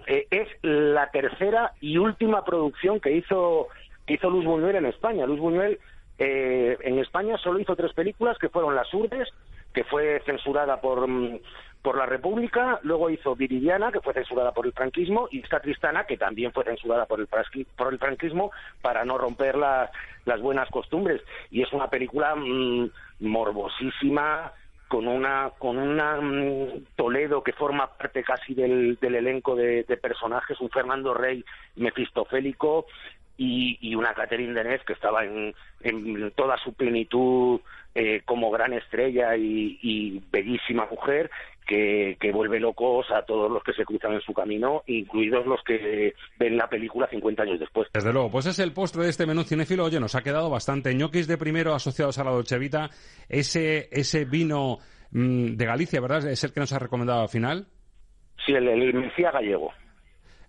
[0.06, 3.68] eh, es la tercera y última producción que hizo,
[4.06, 5.26] que hizo Luis Buñuel en España.
[5.26, 5.78] Luis Buñuel
[6.18, 9.28] eh, en España solo hizo tres películas que fueron Las Urdes,
[9.72, 11.08] que fue censurada por,
[11.82, 16.04] por la República, luego hizo Viridiana, que fue censurada por el franquismo, y esta Tristana,
[16.04, 17.28] que también fue censurada por el,
[17.76, 19.90] por el franquismo, para no romper la,
[20.24, 21.22] las buenas costumbres.
[21.50, 22.88] Y es una película mmm,
[23.20, 24.52] morbosísima,
[24.92, 29.96] con una con una um, Toledo que forma parte casi del, del elenco de, de,
[29.96, 31.42] personajes, un Fernando Rey
[31.76, 32.84] mefistofélico
[33.42, 37.60] y, y una Catherine Deneuve que estaba en, en toda su plenitud
[37.94, 41.30] eh, como gran estrella y, y bellísima mujer
[41.66, 45.62] que, que, vuelve locos a todos los que se cruzan en su camino, incluidos los
[45.62, 47.88] que ven la película 50 años después.
[47.92, 49.84] Desde luego, pues es el postre de este menú cinéfilo.
[49.84, 52.90] Oye, nos ha quedado bastante ñoquis de primero asociados a la Dolce Vita.
[53.28, 54.78] Ese, ese vino
[55.12, 56.28] mmm, de Galicia, ¿verdad?
[56.30, 57.66] Es el que nos ha recomendado al final.
[58.44, 59.72] Sí, el, el Mencía gallego.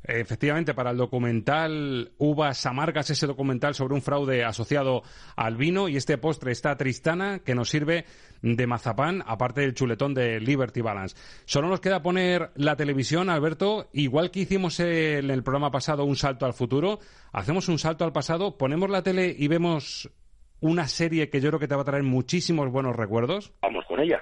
[0.03, 5.03] Efectivamente, para el documental Uvas Amargas, ese documental sobre un fraude asociado
[5.35, 8.05] al vino y este postre, esta tristana que nos sirve
[8.41, 11.15] de mazapán, aparte del chuletón de Liberty Balance.
[11.45, 16.17] Solo nos queda poner la televisión, Alberto, igual que hicimos en el programa pasado un
[16.17, 16.99] salto al futuro,
[17.31, 20.11] hacemos un salto al pasado, ponemos la tele y vemos
[20.59, 23.53] una serie que yo creo que te va a traer muchísimos buenos recuerdos.
[23.61, 24.21] Vamos con ella.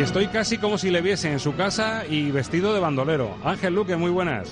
[0.00, 3.36] Y estoy casi como si le viese en su casa y vestido de bandolero.
[3.44, 4.50] Ángel Luque, muy buenas.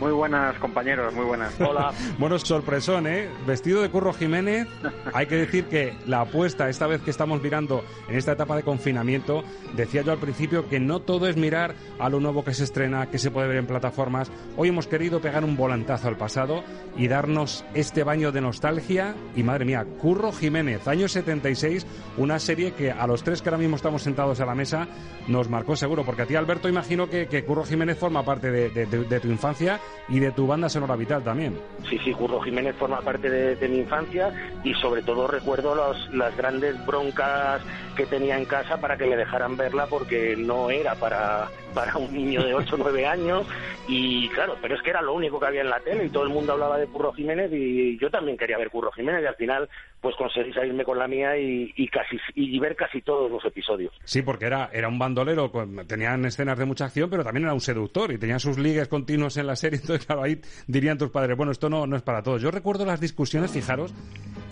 [0.00, 1.52] Muy buenas, compañeros, muy buenas.
[1.60, 1.92] Hola.
[2.18, 3.28] bueno, sorpresón, ¿eh?
[3.46, 4.66] Vestido de Curro Jiménez.
[5.12, 8.62] Hay que decir que la apuesta, esta vez que estamos mirando en esta etapa de
[8.62, 9.44] confinamiento,
[9.76, 13.10] decía yo al principio que no todo es mirar a lo nuevo que se estrena,
[13.10, 14.32] que se puede ver en plataformas.
[14.56, 16.64] Hoy hemos querido pegar un volantazo al pasado
[16.96, 19.14] y darnos este baño de nostalgia.
[19.36, 21.86] Y madre mía, Curro Jiménez, año 76,
[22.16, 24.88] una serie que a los tres que ahora mismo estamos sentados a la mesa
[25.28, 28.70] nos marcó seguro, porque a ti, Alberto, imagino que, que Curro Jiménez forma parte de,
[28.70, 31.58] de- de- de tu infancia y de tu banda sonora vital también.
[31.88, 34.32] Sí, sí, Curro Jiménez forma parte de, mi infancia
[34.64, 37.62] y sobre todo recuerdo los- las grandes broncas
[37.96, 42.12] que tenía en casa para que me dejaran verla porque no era para, para un
[42.12, 43.46] niño de 8 o 9 años
[43.88, 46.22] y claro, pero es que era lo único que había en la tele y todo
[46.24, 49.34] el mundo hablaba de Curro Jiménez y yo también quería ver Curro Jiménez y al
[49.36, 49.68] final
[50.00, 53.92] pues conseguí salirme con la mía y, y casi y ver casi todos los episodios.
[54.04, 57.52] Sí, porque era, era un bandolero, con- tenían escenas de mucha acción, pero también era
[57.54, 59.78] un seductor y tenía sus ligues continuos en la serie.
[59.80, 62.40] Entonces, claro, ahí dirían tus padres, bueno, esto no, no es para todos.
[62.40, 63.92] Yo recuerdo las discusiones, fijaros,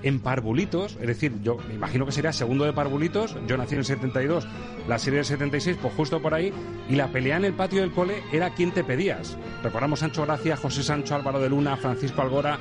[0.02, 3.80] en Parvulitos, es decir, yo me imagino que sería segundo de Parvulitos, yo nací en
[3.80, 4.46] el 72,
[4.86, 6.52] la serie del 76, pues justo por ahí,
[6.88, 9.36] y la pelea en el patio del cole era quién te pedías.
[9.62, 12.58] Recordamos Sancho Gracia, José Sancho, Álvaro de Luna, Francisco Algora.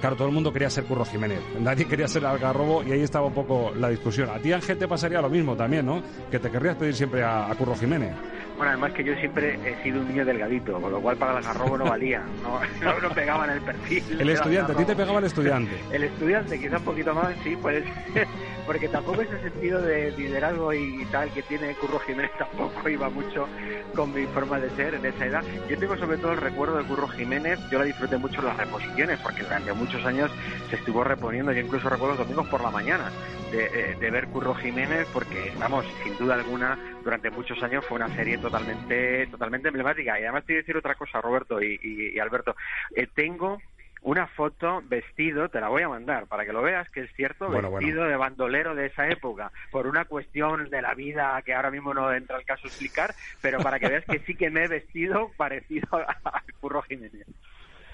[0.00, 3.26] Claro, todo el mundo quería ser Curro Jiménez, nadie quería ser Algarrobo y ahí estaba
[3.26, 4.30] un poco la discusión.
[4.30, 6.02] A ti, Ángel, te pasaría lo mismo también, ¿no?
[6.30, 8.14] Que te querrías pedir siempre a, a Curro Jiménez.
[8.60, 11.38] Bueno, además que yo siempre he sido un niño delgadito, con lo cual para el
[11.38, 14.04] algarrobo no valía, no, no, no pegaba en el perfil.
[14.20, 15.80] El estudiante, a ti te pegaba el estudiante.
[15.90, 17.82] El estudiante, quizá un poquito más, sí, pues,
[18.66, 23.48] porque tampoco ese sentido de liderazgo y tal que tiene Curro Jiménez tampoco iba mucho
[23.96, 25.42] con mi forma de ser en esa edad.
[25.66, 28.58] Yo tengo sobre todo el recuerdo de Curro Jiménez, yo la disfruté mucho en las
[28.58, 30.30] reposiciones, porque durante muchos años
[30.68, 33.10] se estuvo reponiendo, yo incluso recuerdo los domingos por la mañana
[33.50, 37.96] de, eh, de ver Curro Jiménez, porque, vamos, sin duda alguna, durante muchos años fue
[37.96, 40.18] una serie totalmente, totalmente emblemática.
[40.18, 42.56] Y además te voy a decir otra cosa, Roberto y, y- y Alberto.
[42.94, 43.62] Eh, tengo
[44.02, 47.48] una foto vestido, te la voy a mandar para que lo veas, que es cierto,
[47.48, 51.70] Bueno, vestido de bandolero de esa época, por una cuestión de la vida que ahora
[51.70, 54.68] mismo no entra al caso explicar, pero para que veas que sí que me he
[54.68, 57.26] vestido parecido a Curro Jiménez.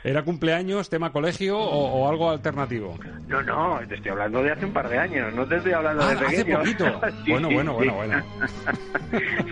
[0.06, 2.96] ¿Era cumpleaños, tema colegio o, o algo alternativo?
[3.26, 6.04] No, no, te estoy hablando de hace un par de años, no te estoy hablando
[6.04, 6.58] Ah, de hace pequeño.
[6.60, 6.84] poquito.
[7.24, 7.88] Sí, bueno, sí, bueno, sí.
[7.88, 8.24] bueno, bueno.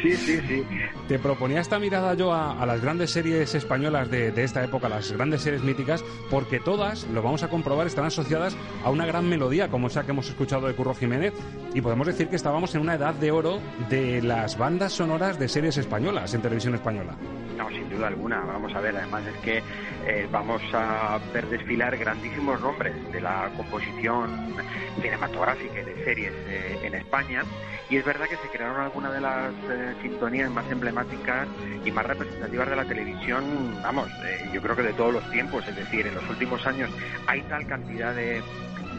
[0.00, 0.64] Sí, sí, sí.
[1.08, 4.88] Te proponía esta mirada yo a, a las grandes series españolas de, de esta época,
[4.88, 9.28] las grandes series míticas, porque todas, lo vamos a comprobar, están asociadas a una gran
[9.28, 11.32] melodía, como esa que hemos escuchado de Curro Jiménez,
[11.74, 13.58] y podemos decir que estábamos en una edad de oro
[13.90, 17.16] de las bandas sonoras de series españolas en televisión española.
[17.56, 18.40] No, sin duda alguna.
[18.44, 19.58] Vamos a ver, además es que
[20.06, 20.43] eh, vamos
[20.74, 24.54] a ver desfilar grandísimos nombres de la composición
[25.00, 27.42] cinematográfica y de series eh, en España.
[27.88, 31.48] Y es verdad que se crearon algunas de las eh, sintonías más emblemáticas
[31.84, 33.44] y más representativas de la televisión,
[33.82, 35.66] vamos, eh, yo creo que de todos los tiempos.
[35.66, 36.90] Es decir, en los últimos años
[37.26, 38.42] hay tal cantidad de,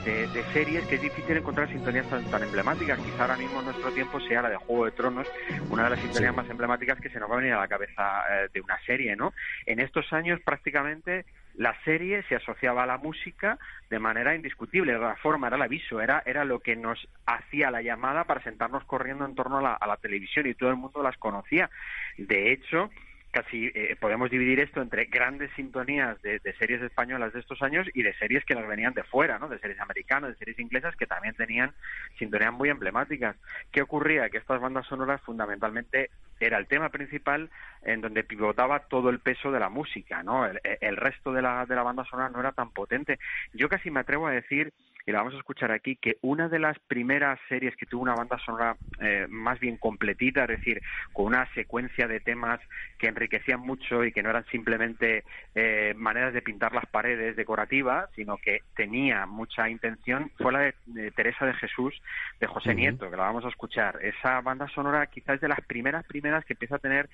[0.05, 2.99] de, de series que es difícil encontrar sintonías tan, tan emblemáticas.
[2.99, 5.27] Quizá ahora mismo en nuestro tiempo sea la de Juego de Tronos,
[5.69, 6.37] una de las sintonías Sí.
[6.37, 9.15] más emblemáticas que se nos va a venir a la cabeza eh, de una serie,
[9.15, 9.33] ¿no?
[9.65, 13.57] En estos años prácticamente la serie se asociaba a la música
[13.89, 17.71] de manera indiscutible, era la forma, era el aviso, era, era lo que nos hacía
[17.71, 20.75] la llamada para sentarnos corriendo en torno a la, a la televisión y todo el
[20.75, 21.69] mundo las conocía.
[22.17, 22.89] De hecho,
[23.35, 28.01] casi eh, podemos dividir esto entre grandes sintonías de, series españolas de estos años y
[28.01, 29.49] de series que nos venían de fuera, ¿no?
[29.49, 31.73] De series americanas, de series inglesas que también tenían
[32.17, 33.35] sintonías muy emblemáticas.
[33.73, 34.29] ¿Qué ocurría?
[34.29, 37.49] Que estas bandas sonoras fundamentalmente era el tema principal
[37.83, 40.45] en donde pivotaba todo el peso de la música, ¿no?
[40.45, 43.19] El, el resto de la, de la banda sonora no era tan potente.
[43.53, 44.71] Yo casi me atrevo a decir,
[45.05, 48.15] y la vamos a escuchar aquí, que una de las primeras series que tuvo una
[48.15, 50.81] banda sonora eh, más bien completita, es decir,
[51.13, 52.59] con una secuencia de temas
[52.97, 58.09] que enriquecían mucho y que no eran simplemente eh, maneras de pintar las paredes decorativas,
[58.15, 61.93] sino que tenía mucha intención, fue la de, de Teresa de Jesús,
[62.39, 62.75] de José.
[62.75, 63.99] Nieto, que la vamos a escuchar.
[64.01, 67.09] Esa banda sonora quizás es de las primeras, primeras que empieza a tener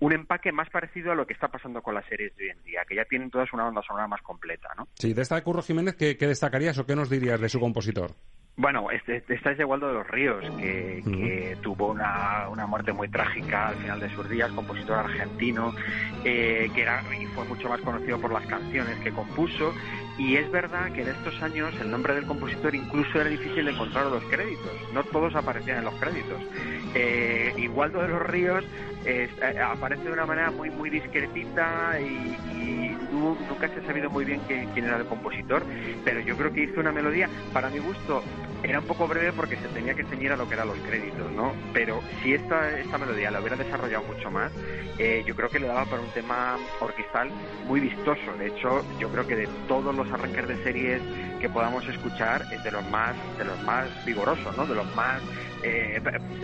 [0.00, 2.62] un empaque más parecido a lo que está pasando con las series de hoy en
[2.64, 4.88] día, que ya tienen todas una banda sonora más completa, ¿no?
[4.94, 7.60] Sí, de esta de Curro Jiménez, ¿qué, qué destacarías o qué nos dirías de su
[7.60, 8.12] compositor?
[8.56, 12.92] Bueno, este, esta es de Waldo de los Ríos, que, que tuvo una, una muerte
[12.92, 15.74] muy trágica al final de sus días, compositor argentino,
[16.24, 19.72] eh, que era y fue mucho más conocido por las canciones que compuso.
[20.20, 23.70] Y es verdad que en estos años el nombre del compositor incluso era difícil de
[23.70, 26.38] encontrar en los créditos, no todos aparecían en los créditos.
[26.94, 28.62] Eh, y Waldo de los Ríos
[29.06, 29.30] eh,
[29.64, 34.40] aparece de una manera muy muy discretita y, y nunca se ha sabido muy bien
[34.46, 35.62] quién era el compositor,
[36.04, 38.22] pero yo creo que hizo una melodía, para mi gusto,
[38.62, 41.30] era un poco breve porque se tenía que ceñir a lo que eran los créditos,
[41.32, 41.52] ¿no?
[41.72, 44.52] Pero si esta, esta melodía la hubiera desarrollado mucho más,
[44.98, 47.30] eh, yo creo que le daba para un tema orquestal
[47.66, 48.32] muy vistoso.
[48.38, 51.02] De hecho, yo creo que de todos los arranques de series
[51.40, 54.66] que podamos escuchar es de los más, de los más vigorosos, ¿no?
[54.66, 55.22] De los más
[55.62, 56.00] eh,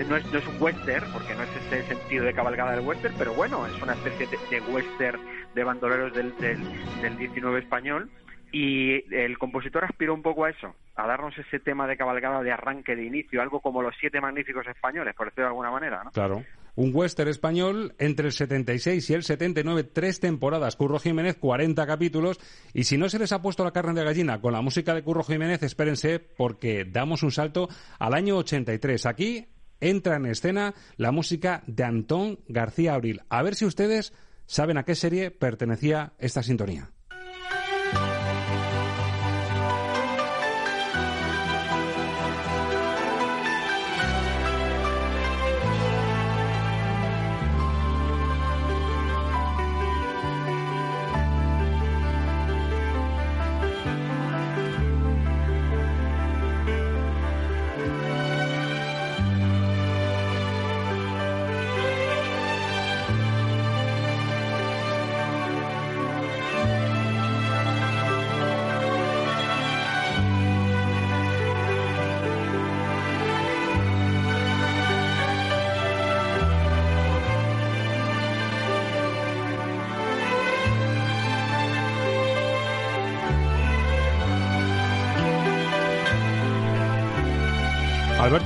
[0.09, 3.15] no, es, no, es, un western, porque no es ese sentido de cabalgada del western,
[3.17, 5.21] pero bueno, es una especie de, western
[5.55, 6.61] de bandoleros del, del,
[7.01, 8.11] del 19 español.
[8.53, 12.53] Y el compositor aspiró un poco a eso, a darnos ese tema de cabalgada de
[12.53, 16.11] arranque, de inicio, algo como los siete magníficos españoles, por decirlo de alguna manera, ¿no?
[16.13, 16.43] Claro.
[16.77, 20.77] Un western español entre el 76 y el 79, tres temporadas.
[20.77, 22.39] Curro Jiménez, 40 capítulos.
[22.75, 25.03] Y si no se les ha puesto la carne de gallina con la música de
[25.03, 27.69] Curro Jiménez, espérense porque damos un salto
[27.99, 29.07] al año 83.
[29.07, 29.47] Aquí
[29.81, 33.23] entra en escena la música de Antón García Abril.
[33.29, 34.13] A ver si ustedes
[34.47, 36.93] saben a qué serie pertenecía esta sintonía.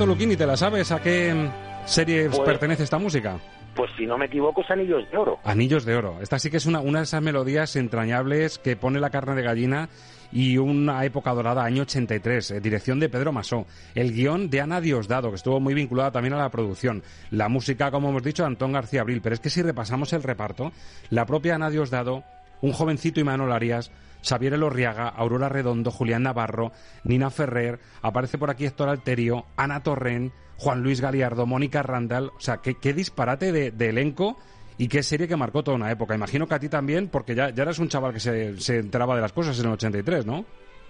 [0.01, 1.51] Alberto Luquini, ¿te la sabes a qué
[1.85, 3.39] serie pues- pertenece esta música?
[3.75, 5.39] Pues si no me equivoco es Anillos de Oro.
[5.45, 6.23] Anillos de Oro.
[6.23, 9.43] Esta sí que es una, una de esas melodías entrañables que pone la carne de
[9.43, 9.91] gallina
[10.33, 13.67] y una época dorada, año 83, eh, dirección de Pedro Masó.
[13.95, 17.03] El guion de Ana Diosdado, que estuvo muy vinculada también a la producción.
[17.31, 19.21] La música, como hemos dicho, Antón García Abril.
[19.23, 20.73] Pero es que si repasamos el reparto,
[21.11, 22.25] la propia Ana Diosdado,
[22.63, 23.91] un jovencito y Manuel Arias,
[24.23, 26.73] Xavier Elorriaga, Aurora Redondo, Julián Navarro,
[27.05, 32.41] Nina Ferrer, aparece por aquí Héctor Alterio, Ana Torren, Juan Luis Galiardo, Mónica Randall, o
[32.41, 34.37] sea, qué, qué disparate de, elenco
[34.77, 36.15] y qué serie que marcó toda una época.
[36.15, 39.23] Imagino que a ti también, porque ya, eras un chaval que se, se enteraba de
[39.23, 40.45] las cosas en el 83, ¿no?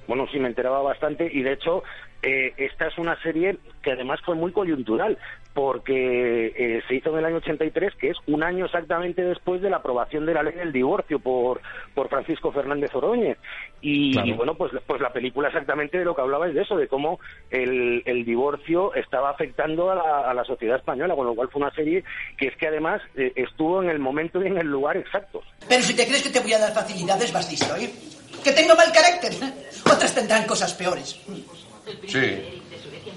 [0.08, 1.84] Bueno, sí, me enteraba bastante y de hecho
[2.22, 5.16] eh, esta es una serie que además fue muy coyuntural
[5.54, 9.70] porque eh, se hizo en el año 83, que es un año exactamente después de
[9.70, 11.60] la aprobación de la ley del divorcio por,
[11.94, 13.38] por Francisco Fernández Oroñez.
[13.80, 16.86] Y, bueno, pues, pues la película exactamente de lo que hablaba es de eso, de
[16.86, 17.18] cómo
[17.50, 21.62] el, el divorcio estaba afectando a la, a la, sociedad española, con lo cual fue
[21.62, 22.04] una serie
[22.36, 25.42] que es que además eh, estuvo en el momento y en el lugar exacto.
[25.68, 27.90] Pero si te crees que te voy a dar facilidades, vas listo, ¿eh?
[28.44, 29.32] Que tengo mal carácter.
[29.84, 31.20] Otras tendrán cosas peores.
[32.06, 32.62] Sí,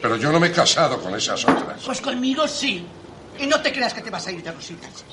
[0.04, 1.82] pero yo no me he casado con esas otras.
[1.86, 2.86] Pues conmigo sí.
[3.40, 5.06] Y no te creas que te vas a ir de rositas.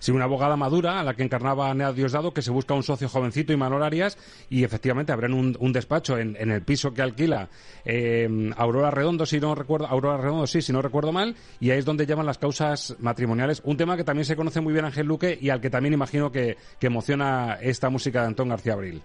[0.00, 3.08] Sí, una abogada madura a la que encarnaba Nea Diosdado, que se busca un socio
[3.08, 7.50] jovencito y Manuel Arias, y efectivamente abren un, despacho en, el piso que alquila
[7.84, 11.78] eh, Aurora Redondo, si no recuerdo, Aurora Redondo, sí, si no recuerdo mal, y ahí
[11.78, 13.62] es donde llaman las causas matrimoniales.
[13.62, 16.32] Un tema que también se conoce muy bien Ángel Luque y al que también imagino
[16.32, 19.02] que, que emociona esta música de Antón García Abril.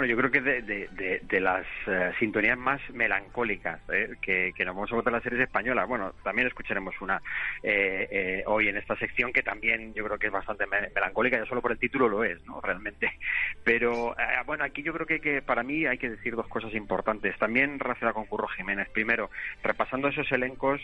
[0.00, 4.96] Bueno, yo creo que de, las eh, sintonías más melancólicas eh, que, nos vamos a
[4.96, 5.86] en las series españolas.
[5.86, 7.20] Bueno, también escucharemos una
[7.62, 11.60] eh, hoy en esta sección que también yo creo que es bastante melancólica, ya solo
[11.60, 12.60] por el título lo es, ¿no?
[12.62, 13.12] Realmente.
[13.62, 17.38] Pero bueno, aquí yo creo que, para mí hay que decir dos cosas importantes.
[17.38, 18.88] También relacionada con Curro Jiménez.
[18.88, 19.28] Primero,
[19.62, 20.80] repasando esos elencos,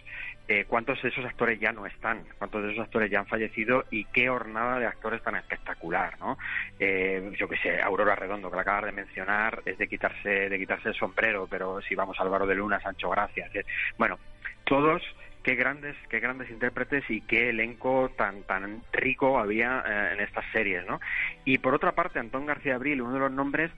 [0.66, 4.04] cuántos de esos actores ya no están, cuántos de esos actores ya han fallecido y
[4.04, 6.36] qué hornada de actores tan espectacular, ¿no?
[6.78, 9.05] yo que sé, Aurora Redondo, que la acaba de mencionar
[9.64, 13.10] es de quitarse, de quitarse el sombrero, pero si vamos a Álvaro de Luna, Sancho
[13.10, 13.48] Gracia,
[13.98, 14.18] bueno,
[14.64, 15.02] todos
[15.46, 20.44] qué grandes, qué grandes intérpretes y qué elenco tan, tan rico había eh, en estas
[20.52, 21.00] series, ¿no?
[21.44, 23.70] Y por otra parte, Antón García Abril, uno de los nombres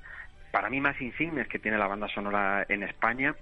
[0.50, 3.34] para mí más insignes que tiene la banda sonora en España,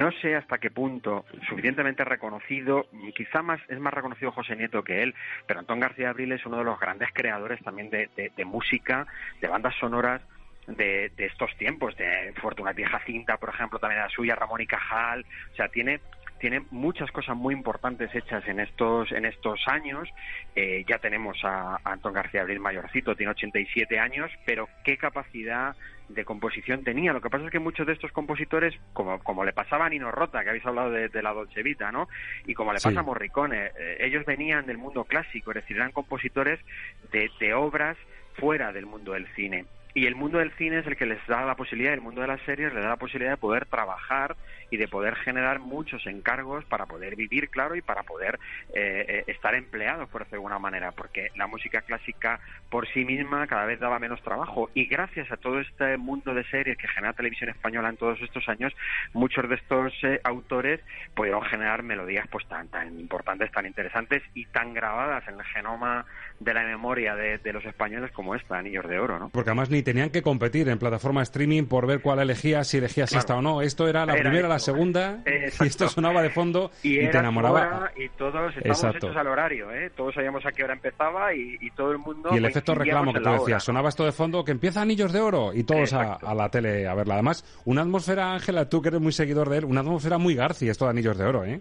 [0.00, 5.02] no sé hasta qué punto suficientemente reconocido, quizá más es más reconocido José Nieto que
[5.02, 5.14] él,
[5.46, 9.06] pero Antón García Abril es uno de los grandes creadores también de, de música,
[9.42, 10.22] de bandas sonoras
[10.66, 15.56] de, estos tiempos, de Fortunati Jacinta, por ejemplo, también la suya, Ramón y Cajal, o
[15.56, 16.00] sea, tiene
[16.38, 20.08] tiene muchas cosas muy importantes hechas en estos en estos años.
[20.54, 25.74] Eh, ya tenemos a, Antón García Abril mayorcito, tiene 87 años, pero qué capacidad
[26.08, 27.14] de composición tenía.
[27.14, 30.10] Lo que pasa es que muchos de estos compositores, como, como le pasaba a Nino
[30.10, 32.08] Rota, que habéis hablado de, la Dolce Vita, ¿no?
[32.46, 35.92] Y como le pasa a Morricone, eh, ellos venían del mundo clásico, es decir, eran
[35.92, 36.60] compositores
[37.10, 37.96] de, de obras
[38.34, 39.64] fuera del mundo del cine
[39.94, 42.26] y el mundo del cine es el que les da la posibilidad, el mundo de
[42.26, 44.36] las series les da la posibilidad de poder trabajar
[44.70, 48.40] y de poder generar muchos encargos para poder vivir, claro, y para poder
[48.74, 52.40] eh, eh, estar empleados, por decirlo de alguna manera, porque la música clásica
[52.70, 56.42] por sí misma cada vez daba menos trabajo y gracias a todo este mundo de
[56.46, 58.72] series que genera televisión española en todos estos años,
[59.12, 60.80] muchos de estos eh, autores
[61.14, 66.04] pudieron generar melodías pues tan, tan importantes, tan interesantes y tan grabadas en el genoma
[66.40, 69.28] de la memoria de, de los españoles como esta, Anillos de Oro, ¿no?
[69.28, 73.10] Porque además ni tenían que competir en plataforma streaming por ver cuál elegías, si elegías
[73.10, 73.20] Claro.
[73.20, 73.62] esta o no.
[73.62, 74.72] Esto era la Era primera, la esto.
[74.72, 75.64] segunda, Exacto.
[75.64, 77.92] y esto sonaba de fondo y, te enamoraba.
[77.96, 79.06] y todos estábamos Exacto.
[79.06, 79.90] hechos al horario, ¿eh?
[79.96, 82.30] Todos sabíamos a qué hora empezaba y, y todo el mundo.
[82.32, 85.12] Y el efecto reclamo que tú la decías, sonaba esto de fondo, que empieza Anillos
[85.12, 87.14] de Oro, y todos a, a la tele a verla.
[87.14, 90.68] Además, una atmósfera, Ángela, tú que eres muy seguidor de él, una atmósfera muy Garci,
[90.68, 91.60] esto de Anillos de Oro, ¿eh?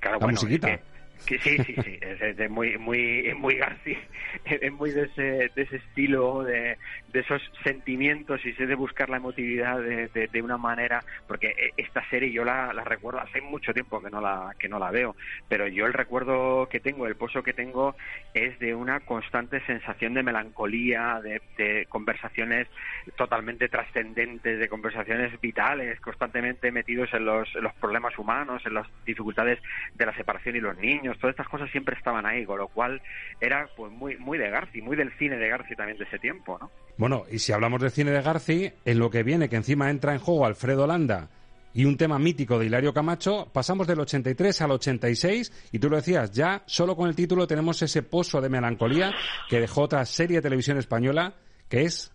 [0.00, 0.68] Claro, la bueno, musiquita.
[0.68, 0.89] es que-
[1.26, 3.96] que sí, sí, sí, es, es muy, muy, muy Garci,
[4.44, 6.76] es muy de ese, de ese estilo, de,
[7.12, 11.70] de esos sentimientos y sé de buscar la emotividad de, de, una manera, porque eh,
[11.76, 14.90] esta serie yo la, la recuerdo hace mucho tiempo que no la, que no la
[14.90, 15.16] veo,
[15.48, 17.96] pero yo el recuerdo que tengo, el pozo que tengo
[18.34, 22.68] es de una constante sensación de melancolía, de, de conversaciones
[23.16, 28.86] totalmente trascendentes, de conversaciones vitales, constantemente metidos en los, en los problemas humanos, en las
[29.04, 29.58] dificultades
[29.94, 33.00] de la separación y los niños, todas estas cosas siempre estaban ahí, con lo cual
[33.40, 36.58] era pues muy, muy de Garci, muy del cine de Garci también de ese tiempo,
[36.60, 36.70] ¿no?
[36.96, 40.12] Bueno, y si hablamos del cine de Garci, en lo que viene, que encima entra
[40.12, 41.28] en juego Alfredo Landa
[41.72, 45.96] y un tema mítico de Hilario Camacho, pasamos del 83 al 86 y tú lo
[45.96, 49.12] decías, ya solo con el título tenemos ese pozo de melancolía
[49.48, 51.34] que dejó otra serie de televisión española
[51.68, 52.12] que es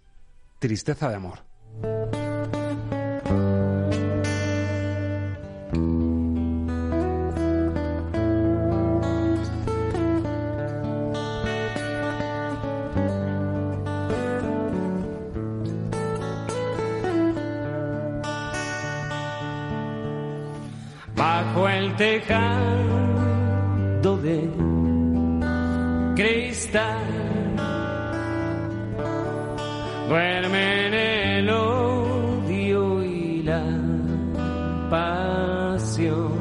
[0.60, 1.40] Tristeza de Amor.
[21.16, 22.98] Bajo el tejado
[24.18, 24.50] de
[26.16, 27.04] cristal.
[30.10, 33.64] Duermen el odio y la
[34.90, 36.34] pasión.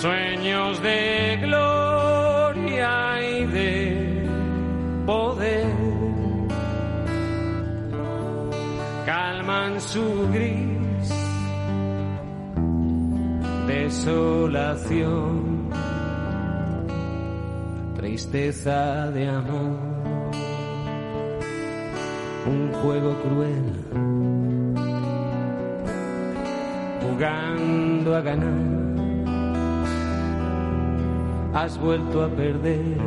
[0.00, 4.26] Sueños de gloria y de
[5.04, 5.66] poder
[9.04, 10.67] calman su gris
[13.88, 15.70] desolación,
[17.96, 19.78] tristeza de amor,
[22.46, 23.64] un juego cruel,
[27.00, 28.66] jugando a ganar,
[31.54, 32.98] has vuelto a perder,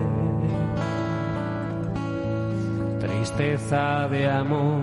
[3.00, 4.82] tristeza de amor,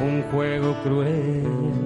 [0.00, 1.78] un juego cruel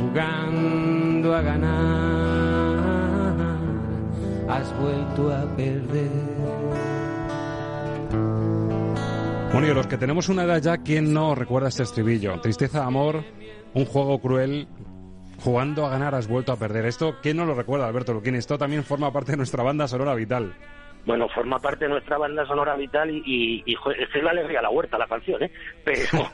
[0.00, 3.34] jugando a ganar,
[4.48, 6.10] has vuelto a perder.
[9.52, 12.40] Bueno, y los que tenemos una edad ya, ¿quién no recuerda este estribillo?
[12.40, 13.24] Tristeza de amor,
[13.74, 14.68] un juego cruel,
[15.42, 16.86] jugando a ganar has vuelto a perder.
[16.86, 18.36] Esto, ¿quién no lo recuerda, Alberto Luquín?
[18.36, 20.54] Esto también forma parte de nuestra banda sonora vital.
[21.04, 24.58] Bueno, forma parte de nuestra banda sonora vital y, y, y jo- es la alegría
[24.60, 25.50] a la huerta la canción, ¿eh?
[25.82, 26.28] Pero,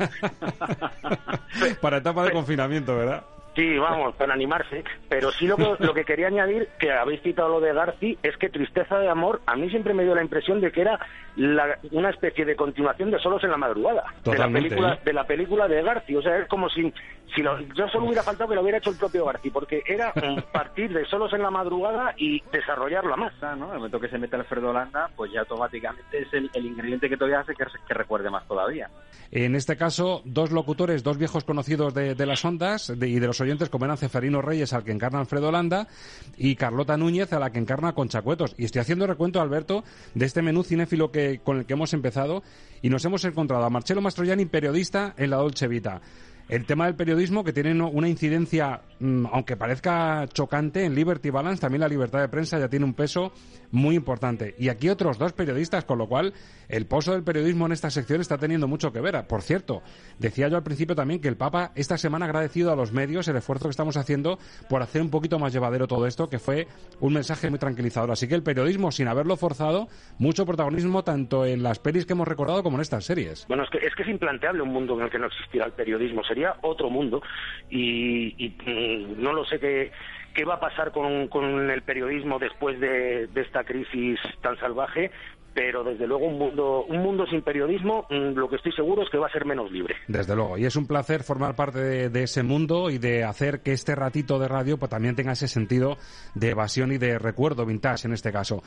[1.81, 3.25] Para etapa de confinamiento, ¿verdad?
[3.57, 4.85] Sí, vamos, para animarse.
[5.09, 8.37] Pero sí lo que, lo que quería añadir, que habéis citado lo de Garci, es
[8.37, 11.01] que Tristeza de Amor a mí siempre me dio la impresión de que era
[11.37, 14.05] la- una especie de continuación de Solos en la Madrugada.
[14.25, 15.01] De la, película, ¿eh?
[15.05, 16.15] de la película de Garci.
[16.17, 16.93] O sea, es como si,
[17.35, 20.13] si lo- yo solo hubiera faltado que lo hubiera hecho el propio Garci, porque era
[20.53, 23.33] partir de Solos en la Madrugada y desarrollarla más.
[23.57, 23.71] ¿no?
[23.73, 27.17] El momento que se mete Alfredo Landa, pues ya automáticamente es el, el ingrediente que
[27.17, 28.91] todavía hace que, que recuerde más todavía.
[29.31, 33.27] En este caso, dos locutores, dos viejos conocidos de, de las ondas de- y de
[33.27, 35.89] los oyentes, como eran Ceferino Reyes, al que encarna Alfredo Landa,
[36.37, 38.55] y Carlota Núñez, a la que encarna Concha Cuetos.
[38.59, 39.85] Y estoy haciendo recuento, Alberto,
[40.15, 42.43] de este menú cinéfilo que, con el que hemos empezado,
[42.83, 46.01] y nos hemos encontrado a Marcelo Mastroianni, periodista en la Dolce Vita.
[46.49, 51.61] El tema del periodismo, que tiene una incidencia, mm, aunque parezca chocante, en Liberty Balance,
[51.61, 53.33] también la libertad de prensa ya tiene un peso
[53.73, 54.55] muy importante.
[54.57, 56.33] Y aquí otros dos periodistas, con lo cual
[56.69, 59.27] el pozo del periodismo en esta sección está teniendo mucho que ver.
[59.27, 59.83] Por cierto,
[60.21, 63.27] decía yo al principio también que el Papa esta semana ha agradecido a los medios
[63.27, 64.39] el esfuerzo que estamos haciendo
[64.69, 66.69] por hacer un poquito más llevadero todo esto, que fue
[67.01, 68.13] un mensaje muy tranquilizador.
[68.13, 69.89] Así que el periodismo, sin haberlo forzado,
[70.19, 73.47] mucho protagonismo tanto en las pelis que hemos recordado como en estas series.
[73.49, 75.73] Bueno, es que, es que es implanteable un mundo en el que no existiera el
[75.73, 77.23] periodismo, sería otro mundo.
[77.71, 79.93] Y, y, mm, no lo sé qué,
[80.35, 85.11] qué va a pasar con, con el periodismo después de, de esta crisis tan salvaje
[85.57, 89.09] pero desde luego un mundo, un mundo sin periodismo, mm, lo que estoy seguro es
[89.09, 89.95] que va a ser menos libre.
[90.07, 93.73] Desde luego, y es un placer formar parte de, ese mundo y de hacer que
[93.73, 95.97] este ratito de radio pues, también tenga ese sentido
[96.35, 98.63] de evasión y de recuerdo vintage en este caso.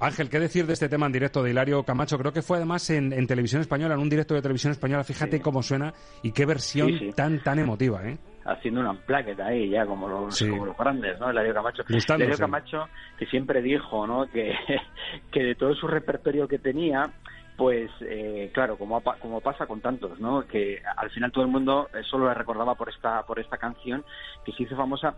[0.00, 2.18] Ángel, ¿qué decir de este tema en directo de Hilario Camacho?
[2.18, 5.62] Creo que fue además en, televisión española, en un directo de televisión española, fíjate cómo
[5.62, 8.18] suena y qué versión tan, tan emotiva, ¿eh?
[8.44, 11.30] Haciendo una plaqueta ahí ya como los, como los grandes, ¿no?
[11.30, 11.82] Eladio Camacho.
[11.88, 12.88] Eladio Camacho
[13.18, 14.26] que siempre dijo, ¿no?
[14.26, 14.54] Que,
[15.32, 17.10] que de todo su repertorio que tenía,
[17.56, 20.46] pues eh, claro, como, como pasa con tantos, ¿no?
[20.46, 24.04] Que al final todo el mundo eh, solo le recordaba por esta por esta canción
[24.44, 25.14] que se hizo famosa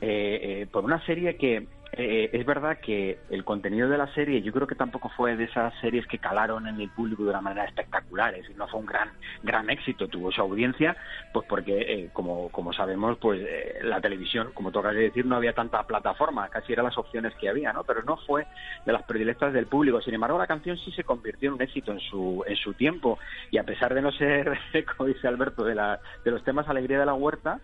[0.00, 1.66] eh, por una serie que
[1.98, 5.44] eh, es verdad que el contenido de la serie yo creo que tampoco fue de
[5.44, 8.80] esas series que calaron en el público de una manera espectacular, es decir, no fue
[8.80, 9.10] un gran
[9.42, 10.94] gran éxito, tuvo su audiencia,
[11.32, 15.54] pues porque eh, como, como sabemos, pues eh, la televisión, como toca decir, no había
[15.54, 17.84] tanta plataforma, casi eran las opciones que había, ¿no?
[17.84, 18.46] Pero no fue
[18.84, 20.02] de las predilectas del público.
[20.02, 23.18] Sin embargo, la canción sí se convirtió en un éxito en su en su tiempo
[23.50, 24.58] y a pesar de no ser,
[24.96, 27.60] como dice Alberto, de, la, de los temas Alegría de la Huerta,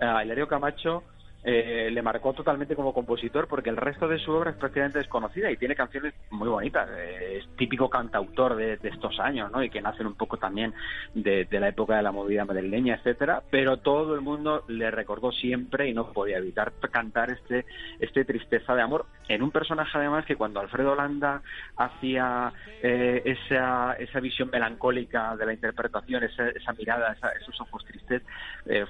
[0.00, 1.04] a Hilario Camacho
[1.48, 5.48] eh, le marcó totalmente como compositor porque el resto de su obra es prácticamente desconocida
[5.48, 6.88] y tiene canciones muy bonitas.
[6.90, 9.62] Eh, es típico cantautor de, estos años, ¿no?
[9.62, 10.74] Y que nacen un poco también
[11.14, 13.44] de, la época de la movida madrileña, etcétera.
[13.48, 17.64] Pero todo el mundo le recordó siempre y no podía evitar cantar este,
[18.00, 21.42] este tristeza de amor en un personaje además que cuando Alfredo Landa
[21.76, 28.22] hacía eh, esa, esa visión melancólica de la interpretación, esa, esa mirada, esos ojos tristes,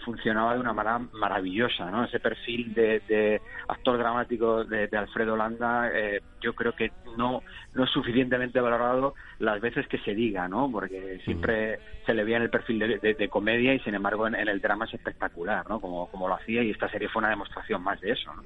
[0.04, 2.04] funcionaba de una manera maravillosa, ¿no?
[2.04, 7.42] Ese de, actor dramático de, Alfredo Landa, eh, yo creo que no,
[7.74, 10.70] no es suficientemente valorado las veces que se diga, ¿no?
[10.70, 14.60] Porque siempre se le veía en el perfil de, comedia y sin embargo en, el
[14.60, 15.80] drama es espectacular, ¿no?
[15.80, 18.42] Como, como lo hacía y esta serie fue una demostración más de eso, ¿no?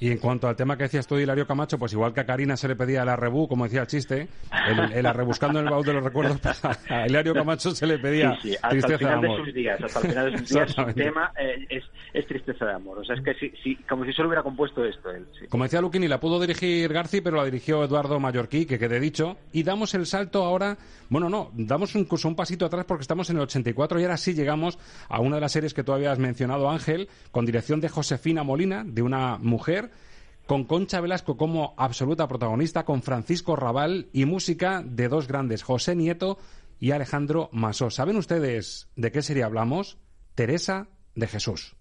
[0.00, 2.56] Y en cuanto al tema que decías tú, Hilario Camacho, pues igual que a Karina
[2.56, 4.28] se le pedía el arrebú, como decía el chiste,
[4.66, 7.98] el, el arrebuscando en el baúl de los recuerdos, pues a Hilario Camacho se le
[7.98, 10.70] pedía sí, sí, hasta el final de, sus días, hasta el final de sus días,
[10.70, 11.84] su tema eh, es,
[12.14, 12.98] es, tristeza de amor.
[12.98, 15.26] O sea, es que si, como si solo hubiera compuesto esto él.
[15.50, 19.36] Como decía Luquini, la pudo dirigir Garci, pero la dirigió Eduardo Mallorquí, que quede dicho,
[19.52, 20.78] y damos el salto ahora,
[21.10, 24.32] bueno, no, damos un, un pasito atrás porque estamos en el 84 y ahora sí
[24.32, 24.78] llegamos
[25.10, 28.82] a una de las series que tú habías mencionado, Ángel, con dirección de Josefina Molina,
[28.86, 29.89] de una mujer
[30.50, 35.94] con Concha Velasco como absoluta protagonista, con Francisco Raval y música de dos grandes, José
[35.94, 36.38] Nieto
[36.80, 37.88] y Alejandro Masó.
[37.88, 39.98] ¿Saben ustedes de qué serie hablamos?
[40.34, 41.76] Teresa de Jesús.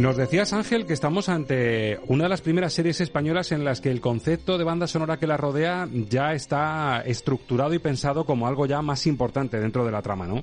[0.00, 3.82] Y nos decías, Ángel, que estamos ante una de las primeras series españolas en las
[3.82, 8.46] que el concepto de banda sonora que la rodea ya está estructurado y pensado como
[8.46, 10.42] algo ya más importante dentro de la trama, ¿no?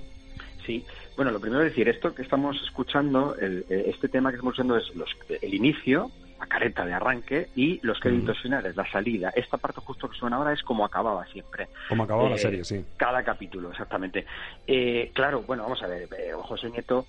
[0.64, 0.86] Sí.
[1.16, 4.78] Bueno, lo primero es decir, esto que estamos escuchando, eh, este tema que estamos escuchando
[4.78, 5.10] es los,
[5.41, 9.34] el inicio, la careta de arranque y los créditos finales, la salida.
[9.36, 11.68] Esta parte justo que suena ahora es como acababa siempre.
[11.89, 12.86] Como acababa la eh, serie, sí.
[12.95, 14.24] Cada capítulo, exactamente.
[14.68, 16.08] Eh, claro, bueno, vamos a ver,
[16.43, 17.08] José Nieto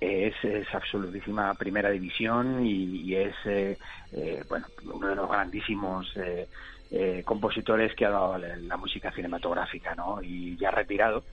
[0.00, 3.78] es, es absolutísima primera división y, es eh,
[4.12, 6.46] eh, bueno uno de los grandísimos eh,
[6.90, 10.22] eh, compositores que ha dado la, música cinematográfica, ¿no?
[10.22, 11.24] Y ya retirado.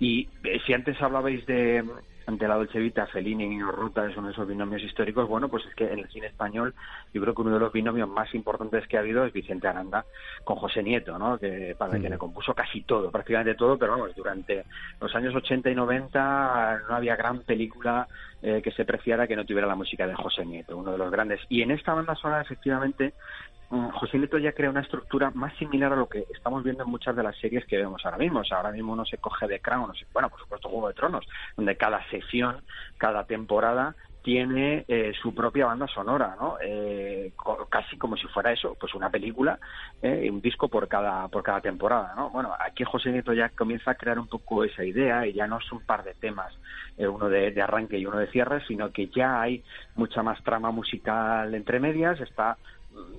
[0.00, 1.84] Y eh, si antes hablabais de,
[2.28, 5.64] ante la Dolce Vita, Fellini y Rota es uno de esos binomios históricos, bueno, pues
[5.64, 6.74] es que en el cine español
[7.14, 10.04] yo creo que uno de los binomios más importantes que ha habido es Vicente Aranda
[10.44, 11.38] con José Nieto, ¿no?
[11.38, 14.66] Que para quien le compuso casi todo, prácticamente todo, pero vamos, durante
[15.00, 18.06] los años 80 y 90 no había gran película
[18.42, 21.10] eh, que se preciara que no tuviera la música de José Nieto, uno de los
[21.10, 21.40] grandes.
[21.48, 23.14] Y en esta banda sonora, efectivamente,
[23.47, 26.90] Mm, José Nieto ya crea una estructura más similar a lo que estamos viendo en
[26.90, 28.40] muchas de las series que vemos ahora mismo.
[28.40, 31.26] O sea, ahora mismo uno se coge de Crown, bueno, por supuesto Juego de Tronos,
[31.56, 32.62] donde cada sesión,
[32.96, 36.56] cada temporada tiene eh, su propia banda sonora, ¿no?
[36.60, 37.32] Eh,
[37.70, 39.58] casi como si fuera eso, pues una película,
[40.02, 42.28] eh, un disco por cada por cada temporada, ¿no?
[42.30, 45.58] Bueno, aquí José Nieto ya comienza a crear un poco esa idea y ya no
[45.58, 46.52] es un par de temas,
[46.98, 49.62] uno de, de, arranque y uno de cierre, sino que ya hay
[49.94, 52.58] mucha más trama musical entre medias, está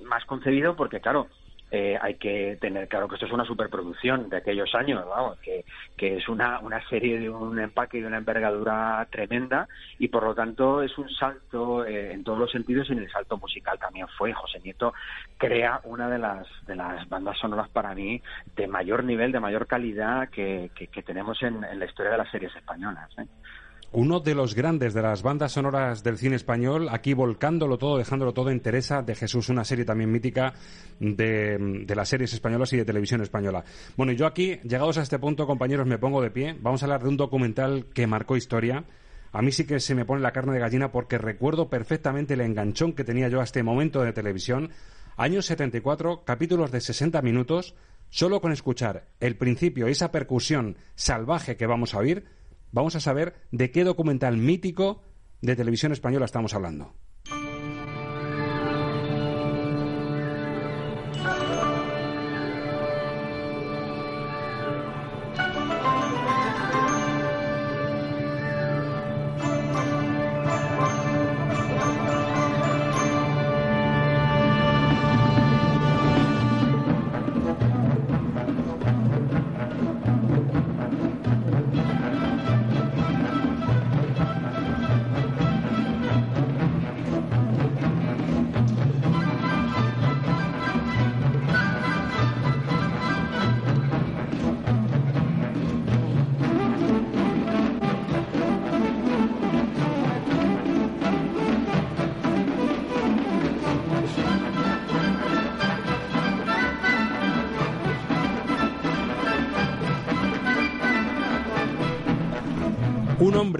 [0.04, 1.28] más concebido porque, claro,
[1.72, 5.64] eh, hay que tener claro que esto es una superproducción de aquellos años, vamos, que,
[5.96, 9.68] que es una, una serie de un empaque y de una envergadura tremenda
[10.00, 13.10] y por lo tanto es un salto eh, en todos los sentidos y en el
[13.10, 14.32] salto musical también fue.
[14.32, 14.94] José Nieto
[15.38, 18.20] crea una de las, de las bandas sonoras para mí
[18.56, 22.54] de mayor nivel, de mayor calidad que, que, tenemos en, la historia de las series
[22.56, 23.08] españolas.
[23.16, 23.26] ¿eh?
[23.92, 28.32] Uno de los grandes de las bandas sonoras del cine español, aquí volcándolo todo, dejándolo
[28.32, 30.54] todo en Teresa de Jesús, una serie también mítica
[31.00, 33.64] de, las series españolas y de televisión española.
[33.96, 36.56] Bueno, yo aquí, llegados a este punto, compañeros, me pongo de pie.
[36.60, 38.84] Vamos a hablar de un documental que marcó historia.
[39.32, 42.42] A mí sí que se me pone la carne de gallina porque recuerdo perfectamente el
[42.42, 44.70] enganchón que tenía yo a este momento de televisión.
[45.16, 47.74] Años 74, capítulos de 60 minutos,
[48.08, 52.24] solo con escuchar el principio, esa percusión salvaje que vamos a oír,
[52.72, 55.04] vamos a saber de qué documental mítico
[55.40, 56.94] de televisión española estamos hablando.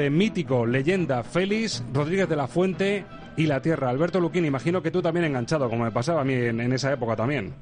[0.08, 3.04] Mítico, leyenda, Félix Rodríguez de la Fuente
[3.36, 3.90] y la Tierra.
[3.90, 7.16] Alberto Luquín, imagino que tú también enganchado, como me pasaba a mí en, esa época
[7.16, 7.52] también.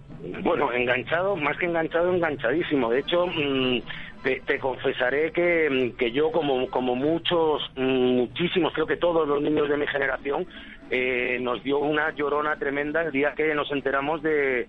[0.43, 2.91] Bueno, enganchado, más que enganchado, enganchadísimo.
[2.91, 3.81] De hecho, mm,
[4.23, 9.41] te, confesaré que, mm, que, yo, como, como muchos, mm, muchísimos, creo que todos los
[9.43, 10.47] niños de mi generación,
[10.91, 14.67] eh, nos dio una llorona tremenda el día que nos enteramos de,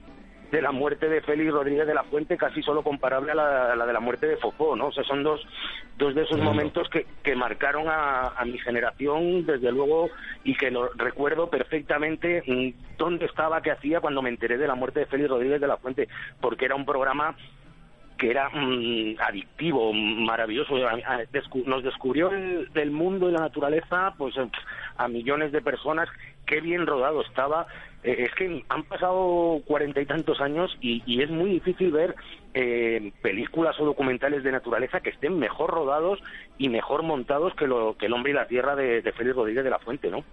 [0.51, 3.93] de la muerte de Félix Rodríguez de la Fuente casi solo comparable a la, de
[3.93, 4.87] la muerte de Fofó, ¿no?
[4.87, 5.45] O sea, son dos,
[5.97, 10.09] dos de esos momentos que, que marcaron a, mi generación, desde luego,
[10.43, 14.75] y que lo recuerdo perfectamente mm, dónde estaba, qué hacía cuando me enteré de la
[14.75, 16.07] muerte de Félix Rodríguez de la Fuente,
[16.41, 17.35] porque era un programa
[18.17, 20.75] que era mm, adictivo, maravilloso.
[21.65, 24.35] Nos descubrió el, el mundo y la naturaleza pues
[24.97, 26.09] a millones de personas.
[26.49, 27.67] Qué bien rodado estaba
[28.01, 32.15] eh, es que han pasado cuarenta y tantos años y, es muy difícil ver
[32.55, 36.19] eh, películas o documentales de naturaleza que estén mejor rodados
[36.57, 39.63] y mejor montados que, lo, que El hombre y la tierra de, de Félix Rodríguez
[39.63, 40.23] de la Fuente, ¿no?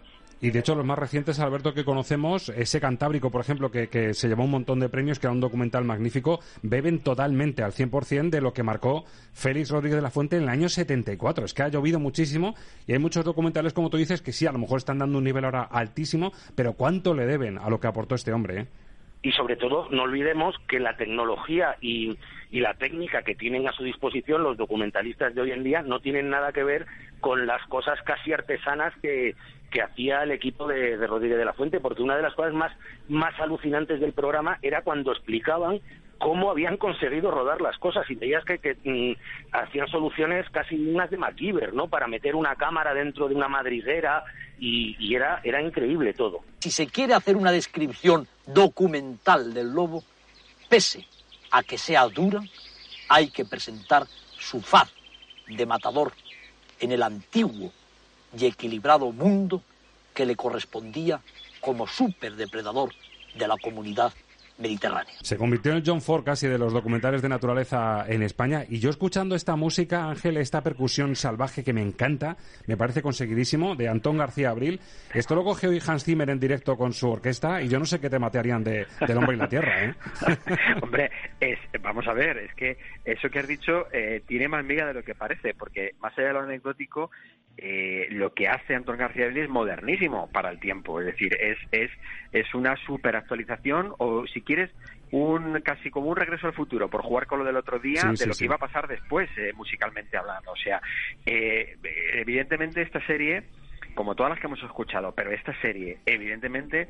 [0.41, 4.29] Y de hecho, los más recientes, Alberto, que conocemos, ese Cantábrico, por ejemplo, que, se
[4.29, 8.43] llevó un montón de premios, que era un documental magnífico, beben totalmente al 100% de
[8.43, 11.47] lo que marcó Félix Rodríguez de la Fuente en el año 74.
[11.47, 12.55] Es que ha llovido muchísimo
[12.87, 15.25] y hay muchos documentales, como tú dices, que sí, a lo mejor están dando un
[15.25, 18.61] nivel ahora altísimo, pero ¿cuánto le deben a lo que aportó este hombre?
[18.61, 18.67] Eh?
[19.23, 22.17] Y sobre todo, no olvidemos que la tecnología y,
[22.51, 26.01] y la técnica que tienen a su disposición los documentalistas de hoy en día no
[26.01, 26.87] tienen nada que ver
[27.21, 29.35] con las cosas casi artesanas que,
[29.71, 32.73] que hacía el equipo de, Rodríguez de la Fuente, porque una de las cosas más,
[33.09, 35.81] más alucinantes del programa era cuando explicaban
[36.19, 39.17] cómo habían conseguido rodar las cosas y veías que, que mm,
[39.53, 41.89] hacían soluciones casi unas de MacGyver, ¿no?
[41.89, 44.25] Para meter una cámara dentro de una madriguera
[44.59, 46.41] y, y, era, era increíble todo.
[46.61, 50.03] Si se quiere hacer una descripción documental del lobo,
[50.71, 51.05] pese
[51.51, 52.41] a que sea dura,
[53.09, 54.05] hay que presentar
[54.39, 54.93] su faz
[55.47, 56.13] de matador
[56.81, 57.73] en el antiguo
[58.39, 59.63] y equilibrado mundo
[60.15, 61.21] que le correspondía
[61.61, 62.93] como superdepredador
[63.35, 64.13] de la comunidad
[64.59, 65.13] mediterránea.
[65.23, 68.91] Se convirtió en John Ford casi de los documentales de naturaleza en España y yo
[68.91, 72.37] escuchando esta música, Ángel, esta percusión salvaje que me encanta,
[72.67, 74.81] me parece conseguidísimo, de Antón García Abril,
[75.15, 78.01] esto lo coge hoy Hans Zimmer en directo con su orquesta y yo no sé
[78.01, 79.95] qué te matearían de, del hombre y la tierra, ¿eh?
[80.83, 84.87] Hombre, es, vamos a ver, es que eso que has dicho eh, tiene más miga
[84.87, 87.11] de lo que parece, porque más allá de lo anecdótico,
[87.59, 91.57] eh, lo que hace Antón García Abril es modernísimo para el tiempo, es decir, es,
[91.73, 91.91] es,
[92.33, 94.71] es una super actualización o si quieres
[95.11, 98.27] un casi como un regreso al futuro por jugar con lo del otro día de
[98.27, 100.81] lo que iba a pasar después eh, musicalmente hablando, o sea,
[101.27, 101.77] eh,
[102.15, 103.45] evidentemente esta serie
[103.95, 106.87] como todas las que hemos escuchado, pero esta serie, evidentemente,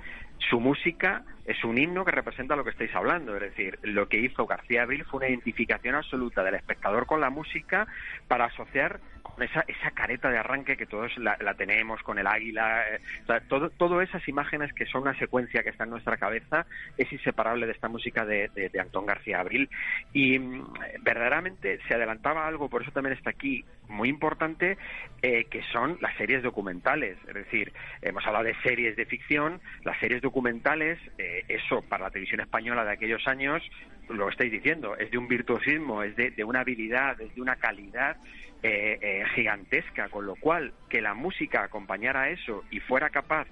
[0.51, 3.35] su música es un himno que representa lo que estáis hablando.
[3.37, 7.31] Es decir, lo que hizo García Abril fue una identificación absoluta del espectador con la
[7.31, 7.87] música
[8.29, 12.83] para asociar con esa, esa careta de arranque que todos la, tenemos, con el águila,
[12.89, 13.01] eh,
[13.49, 16.67] todo, todas esas imágenes que son una secuencia que está en nuestra cabeza,
[16.97, 19.69] es inseparable de esta música de, de, Antón García Abril.
[20.13, 20.73] Y mm,
[21.03, 24.79] verdaderamente se adelantaba algo, por eso también está aquí, muy importante,
[25.23, 27.19] eh, que son las series documentales.
[27.27, 27.73] Es decir,
[28.03, 32.85] hemos hablado de series de ficción, las series documentales, eh, eso para la televisión española
[32.85, 33.63] de aquellos años,
[34.09, 38.17] lo estáis diciendo, es de un virtuosismo, es de, una habilidad, es de una calidad
[38.63, 43.47] eh, gigantesca, con lo cual que la música acompañara eso y fuera capaz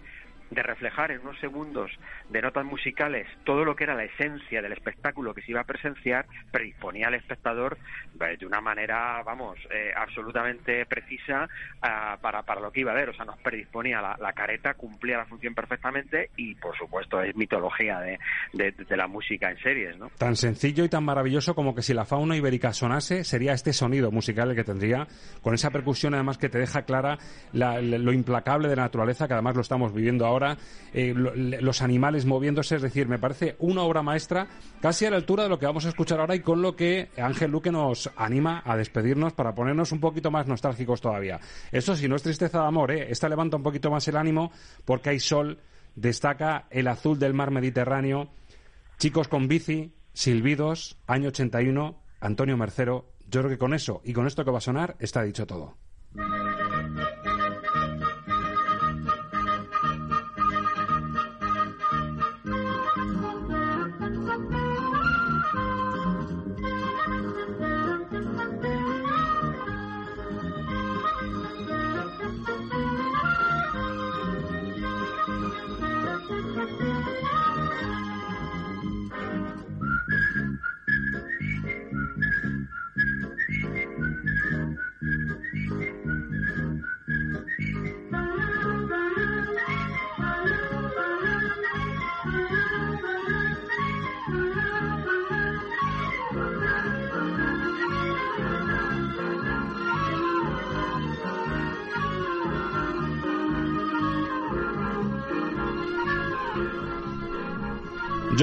[0.54, 1.90] de reflejar en unos segundos
[2.30, 5.64] de notas musicales todo lo que era la esencia del espectáculo que se iba a
[5.64, 7.76] presenciar, predisponía al espectador
[8.20, 11.48] eh, de una manera, vamos, eh, absolutamente precisa
[11.82, 13.10] ah, para, para lo que iba a ver.
[13.10, 18.00] O sea, nos predisponía la, careta, cumplía la función perfectamente y, por supuesto, es mitología
[18.00, 18.18] de,
[18.52, 20.10] de, la música en series, ¿no?
[20.18, 24.10] Tan sencillo y tan maravilloso como que si la fauna ibérica sonase, sería este sonido
[24.10, 25.06] musical el que tendría,
[25.42, 27.18] con esa percusión además que te deja clara
[27.52, 30.43] lo implacable de la naturaleza, que además lo estamos viviendo ahora
[30.92, 34.46] eh, los animales moviéndose, es decir, me parece una obra maestra
[34.80, 37.08] casi a la altura de lo que vamos a escuchar ahora y con lo que
[37.16, 41.40] Ángel Luque nos anima a despedirnos para ponernos un poquito más nostálgicos todavía.
[41.72, 43.06] Eso sí, no es tristeza de amor, ¿eh?
[43.10, 44.52] esta levanta un poquito más el ánimo
[44.84, 45.58] porque hay sol,
[45.94, 48.30] destaca el azul del mar Mediterráneo,
[48.98, 53.10] chicos con bici, silbidos, año 81, Antonio Mercero.
[53.28, 55.83] Yo creo que con eso y con esto que va a sonar está dicho todo.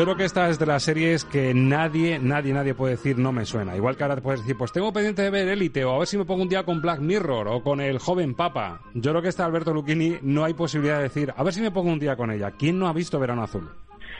[0.01, 3.31] Yo creo que esta es de las series que nadie, nadie, nadie puede decir no
[3.31, 3.75] me suena.
[3.75, 6.07] Igual que ahora te puedes decir, pues tengo pendiente de ver Élite o a ver
[6.07, 8.79] si me pongo un día con Black Mirror o con El Joven Papa.
[8.95, 11.69] Yo creo que esta Alberto Lucchini no hay posibilidad de decir, a ver si me
[11.69, 12.49] pongo un día con ella.
[12.49, 13.69] ¿Quién no ha visto Verano Azul?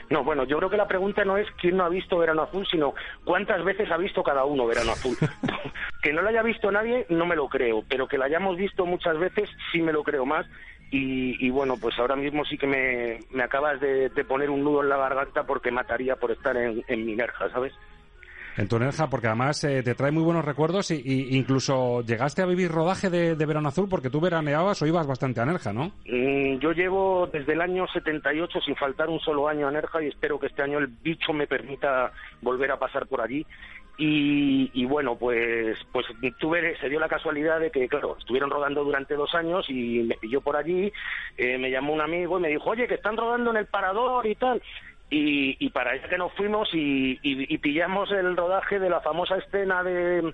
[0.08, 2.64] No, bueno, yo creo que la pregunta no es quién no ha visto Verano Azul,
[2.70, 5.16] sino cuántas veces ha visto cada uno Verano Azul.
[6.02, 8.86] que no la haya visto nadie, no me lo creo, pero que la hayamos visto
[8.86, 10.46] muchas veces, sí me lo creo más.
[10.94, 14.90] Y, bueno, pues ahora mismo sí que me, me acabas de, poner un nudo en
[14.90, 17.72] la garganta porque mataría por estar en, en Minerja, ¿sabes?
[18.56, 22.46] En tu Nerja, porque además eh, te trae muy buenos recuerdos y, incluso llegaste a
[22.46, 25.92] vivir rodaje de, Verano Azul porque tú veraneabas o ibas bastante a Nerja, ¿no?
[26.06, 30.08] Mm, yo llevo desde el año 78 sin faltar un solo año a Nerja y
[30.08, 32.12] espero que este año el bicho me permita
[32.42, 33.46] volver a pasar por allí
[33.98, 36.06] y, bueno, pues, pues
[36.38, 40.16] tuve, se dio la casualidad de que, claro, estuvieron rodando durante dos años y me
[40.16, 40.92] pilló por allí,
[41.36, 44.26] eh, me llamó un amigo y me dijo, oye, que están rodando en el parador
[44.26, 44.62] y tal.
[45.14, 50.32] Y, para allá que nos fuimos y, pillamos el rodaje de la famosa escena de,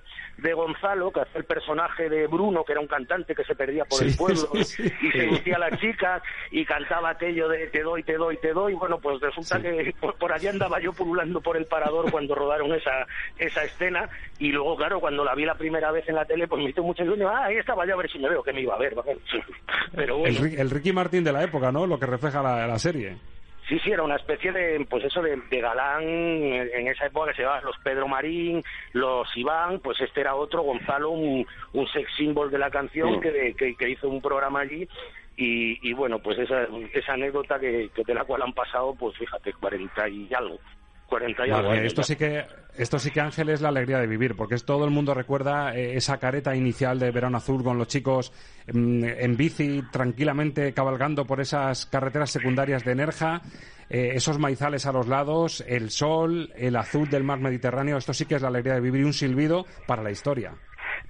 [0.53, 4.01] Gonzalo, que hace el personaje de Bruno, que era un cantante que se perdía por
[4.01, 8.37] el pueblo y seducía a las chicas y cantaba aquello de te doy, te doy,
[8.37, 8.73] te doy.
[8.73, 13.05] Bueno, pues resulta que por, allá andaba yo pululando por el parador cuando rodaron esa,
[13.37, 14.09] esa escena
[14.39, 16.83] y luego, claro, cuando la vi la primera vez en la tele, pues me hizo
[16.83, 18.79] mucho sueño, ah, ahí estaba yo a ver si me veo, que me iba a
[18.79, 18.95] ver.
[19.95, 21.85] Pero el, Ricky Martín de la época, ¿no?
[21.85, 23.17] Lo que refleja la serie.
[23.69, 27.41] Sí, sí, era una especie de, pues eso, de, galán en esa época que se
[27.43, 28.63] llamaban los Pedro Marín,
[28.93, 31.45] los Iván, pues este era otro, Gonzalo, un,
[31.93, 34.87] sex symbol de la canción que, que, hizo un programa allí
[35.37, 39.53] y, y bueno, pues esa, esa anécdota que, de la cual han pasado, pues fíjate,
[39.53, 40.57] cuarenta y algo.
[41.09, 41.77] 40 años.
[41.83, 42.45] esto sí que
[42.77, 45.75] esto sí que Ángel es la alegría de vivir, porque es, todo el mundo recuerda
[45.75, 48.31] eh, esa careta inicial de Verano Azul con los chicos
[48.71, 53.41] mm, en bici tranquilamente cabalgando por esas carreteras secundarias de Nerja,
[53.89, 57.97] eh, esos maizales a los lados, el sol, el azul del mar Mediterráneo.
[57.97, 60.53] Esto sí que es la alegría de vivir y un silbido para la historia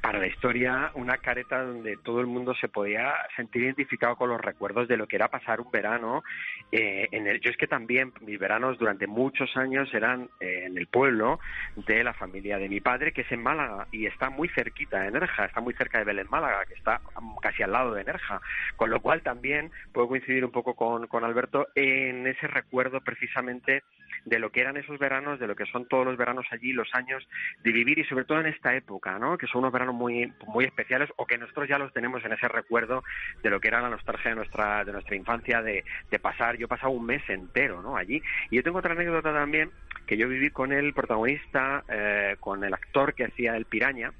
[0.01, 4.39] para la historia una careta donde todo el mundo se podía sentir identificado con los
[4.39, 6.23] recuerdos de lo que era pasar un verano.
[6.71, 10.77] Eh, en el, yo es que también mis veranos durante muchos años eran eh, en
[10.77, 11.39] el pueblo
[11.75, 15.11] de la familia de mi padre, que es en Málaga y está muy cerquita de
[15.11, 17.01] Nerja, está muy cerca de Belén Málaga, que está
[17.41, 18.41] casi al lado de Nerja.
[18.75, 23.83] Con lo cual también puedo coincidir un poco con, con Alberto en ese recuerdo precisamente
[24.25, 26.89] de lo que eran esos veranos, de lo que son todos los veranos allí, los
[26.93, 27.27] años
[27.63, 29.37] de vivir y sobre todo en esta época, ¿no?
[29.37, 32.47] Que son unos veranos muy, muy especiales o que nosotros ya los tenemos en ese
[32.47, 33.03] recuerdo
[33.43, 36.65] de lo que era la nostalgia de nuestra, de nuestra infancia, de, de pasar, yo
[36.65, 37.95] he pasado un mes entero, ¿no?
[37.95, 38.21] Allí.
[38.49, 39.71] Y yo tengo otra anécdota también,
[40.05, 44.11] que yo viví con el protagonista, eh, con el actor que hacía el Piraña,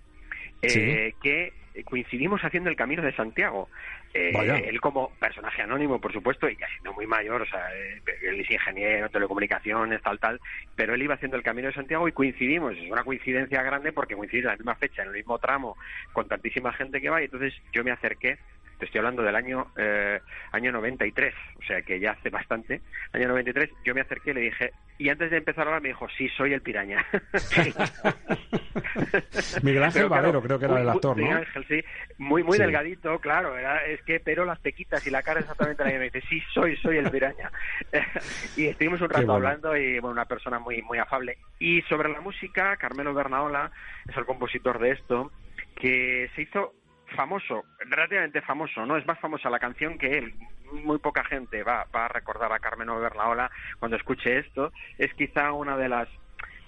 [0.62, 1.54] eh, que
[1.86, 3.70] coincidimos haciendo el Camino de Santiago.
[4.14, 8.02] Eh, él como personaje anónimo, por supuesto, y ya siendo muy mayor, o sea, eh,
[8.24, 10.40] él es ingeniero, telecomunicaciones, tal, tal,
[10.76, 12.76] pero él iba haciendo el Camino de Santiago y coincidimos.
[12.76, 15.78] Es una coincidencia grande porque coincide en la misma fecha, en el mismo tramo,
[16.14, 18.38] con tantísima gente que va, y entonces yo me acerqué
[18.80, 20.20] te estoy hablando del año eh,
[20.52, 24.42] año 93, o sea que ya hace bastante, año 93, yo me acerqué y le
[24.42, 27.06] dije, y antes de empezar ahora me dijo, sí, soy el piraña.
[29.62, 31.24] Miguel Ángel Valero creo que era el actor, ¿no?
[31.24, 31.84] Miguel Ángel, sí,
[32.18, 35.92] muy muy delgadito, claro, era, es que pero las pequitas y la cara exactamente la
[35.92, 37.52] que me dice, sí, soy, soy el piraña.
[38.58, 41.38] y estuvimos un rato hablando y bueno, una persona muy muy afable.
[41.60, 43.72] Y sobre la música, Carmelo Bernaola
[44.08, 45.32] es el compositor de esto,
[45.76, 46.74] que se hizo
[47.12, 48.98] famoso, relativamente famoso, ¿no?
[48.98, 50.34] Es más famosa la canción que él.
[50.72, 53.50] Muy poca gente va, va a recordar a Carmen Overlaola
[53.80, 54.72] cuando escuche esto.
[54.98, 56.08] Es quizá una de las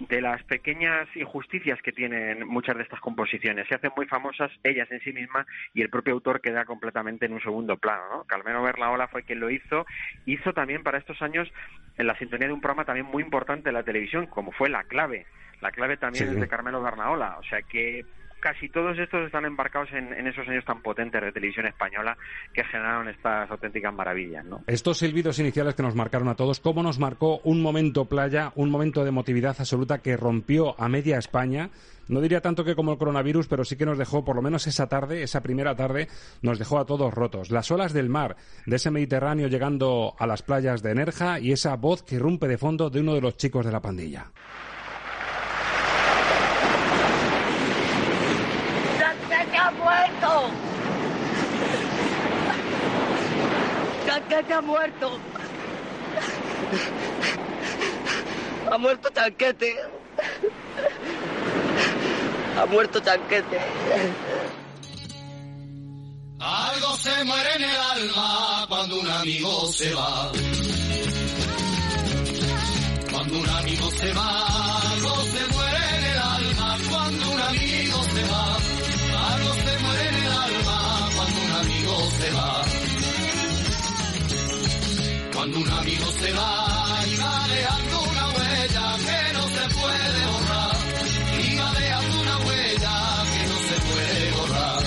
[0.10, 3.68] de las pequeñas injusticias que tienen muchas de estas composiciones.
[3.68, 7.34] Se hacen muy famosas ellas en sí mismas y el propio autor queda completamente en
[7.34, 8.04] un segundo plano.
[8.12, 8.24] ¿no?
[8.24, 9.86] Carmelo Berlaola fue quien lo hizo.
[10.26, 11.52] Hizo también para estos años
[11.98, 14.84] en la sintonía de un programa también muy importante de la televisión, como fue La
[14.84, 15.26] Clave.
[15.62, 17.38] La Clave también es de Carmelo Bernaola.
[17.40, 18.06] O sea que
[18.42, 22.18] casi todos estos están embarcados en, esos años tan potentes de televisión española
[22.54, 24.44] que generaron estas auténticas maravillas.
[24.44, 24.64] ¿no?
[24.68, 28.70] Estos silbidos iniciales que nos marcaron a todos, ¿cómo nos marcó un momento playa, un
[28.70, 31.70] momento de emotividad absoluta que rompió a media España?
[32.08, 34.68] No diría tanto que como el coronavirus, pero sí que nos dejó, por lo menos
[34.68, 36.10] esa tarde, esa primera tarde,
[36.42, 37.52] nos dejó a todos rotos.
[37.52, 38.36] Las olas del mar,
[38.66, 42.58] de ese Mediterráneo llegando a las playas de Nerja y esa voz que irrumpe de
[42.58, 44.32] fondo de uno de los chicos de la pandilla.
[54.06, 55.20] Chanquete ha muerto.
[58.70, 59.76] Ha muerto Chanquete.
[62.58, 63.60] Ha muerto Chanquete.
[66.40, 70.32] Algo se muere en el alma cuando un amigo se va.
[73.12, 74.91] Cuando un amigo se va,
[82.32, 82.64] se va.
[85.34, 90.76] Cuando un amigo se va y va dejando una huella que no se puede borrar.
[91.42, 94.82] Y va dejando una huella que no se puede borrar.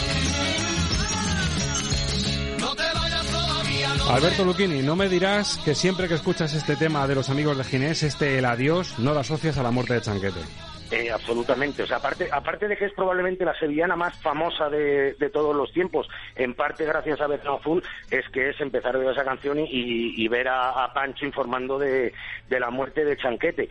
[2.60, 6.76] No te vayas todavía, no Alberto Luchini, no me dirás que siempre que escuchas este
[6.76, 9.94] tema de los amigos de Ginés, este el adiós, no lo asocias a la muerte
[9.94, 10.73] de Chanquete.
[10.90, 11.82] Eh, absolutamente.
[11.82, 15.72] O sea, aparte, aparte de que es probablemente la sevillana más famosa de, todos los
[15.72, 19.58] tiempos, en parte gracias a Betano Azul, es que es empezar a ver esa canción
[19.58, 22.12] y, ver a, Pancho informando de,
[22.48, 23.68] la muerte de Chanquete.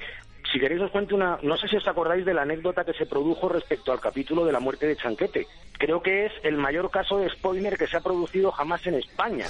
[0.52, 3.06] Si queréis os cuento una, no sé si os acordáis de la anécdota que se
[3.06, 5.48] produjo respecto al capítulo de la muerte de Chanquete.
[5.80, 9.48] Creo que es el mayor caso de spoiler que se ha producido jamás en España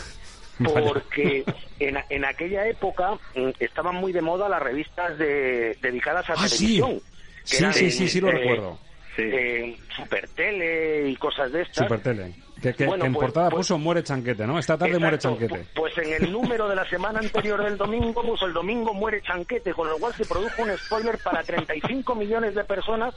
[0.63, 1.43] porque
[1.79, 6.47] en, en, aquella época mm, estaban muy de moda las revistas de, dedicadas a ah,
[6.47, 6.99] televisión.
[6.99, 7.12] Sí,
[7.43, 8.79] sí, sí, sí, lo recuerdo.
[9.17, 11.85] Eh, Supertele y cosas de estas.
[11.85, 12.33] Supertele.
[12.71, 14.57] Que, en pues, portada pues puso Muere Chanquete, ¿no?
[14.57, 15.65] Esta tarde muere Chanquete.
[15.75, 19.73] Pues en el número de la semana anterior del domingo puso el domingo muere Chanquete,
[19.73, 23.13] con lo cual se produjo un spoiler para 35 millones de personas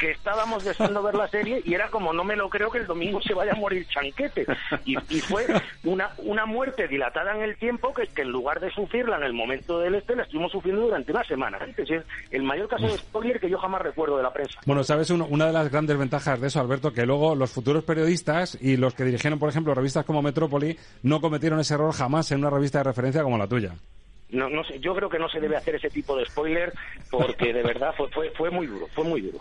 [0.00, 2.86] que estábamos deseando ver la serie y era como no me lo creo que el
[2.86, 4.46] domingo se vaya a morir Chanquete.
[4.86, 5.46] Y, fue
[5.84, 9.34] una, una muerte dilatada en el tiempo que, que en lugar de sufrirla en el
[9.34, 11.58] momento del este la estuvimos sufriendo durante una semana.
[11.76, 14.58] Es el mayor caso de spoiler que yo jamás recuerdo de la prensa.
[14.64, 18.56] Bueno, sabes, una de las grandes ventajas de eso, Alberto, que luego los futuros periodistas
[18.60, 22.38] y los que dirigieron, por ejemplo, revistas como Metrópoli, no cometieron ese error jamás en
[22.38, 23.74] una revista de referencia como la tuya.
[24.30, 26.72] No, no sé, yo creo que no se debe hacer ese tipo de spoiler
[27.10, 29.40] porque de verdad fue, fue, fue muy duro, fue muy duro.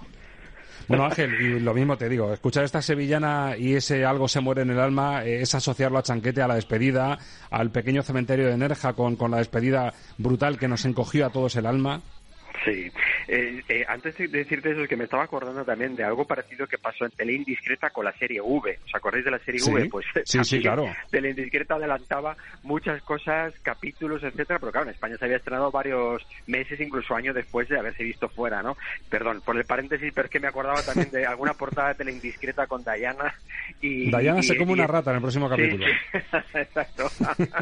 [0.88, 4.62] Bueno, Ángel, y lo mismo te digo, escuchar esta sevillana y ese algo se muere
[4.64, 7.20] en el alma eh, es asociarlo a Chanquete, a la despedida,
[7.52, 11.56] al pequeño cementerio de Nerja con, con la despedida brutal que nos encogió a todos
[11.56, 12.02] el alma.
[12.66, 12.92] Sí.
[13.28, 16.68] Eh, eh, antes de decirte eso, es que me estaba acordando también de algo parecido
[16.68, 18.80] que pasó en Tele Indiscreta con la serie V.
[18.86, 19.72] ¿Os acordáis de la serie Sí.
[19.72, 19.86] V?
[19.90, 20.86] Pues Sí, sí, claro.
[21.10, 26.26] Tele Indiscreta adelantaba muchas cosas, capítulos, etcétera, pero claro, en España se había estrenado varios
[26.48, 28.78] meses, incluso años después de haberse visto fuera, ¿no?
[29.10, 32.12] Perdón, por el paréntesis, pero es que me acordaba también de alguna portada de Tele
[32.12, 33.34] Indiscreta con Diana
[33.82, 34.10] y...
[34.10, 35.86] Diana y- se come y- una rata en el próximo Sí, capítulo.
[35.86, 37.10] sí, exacto.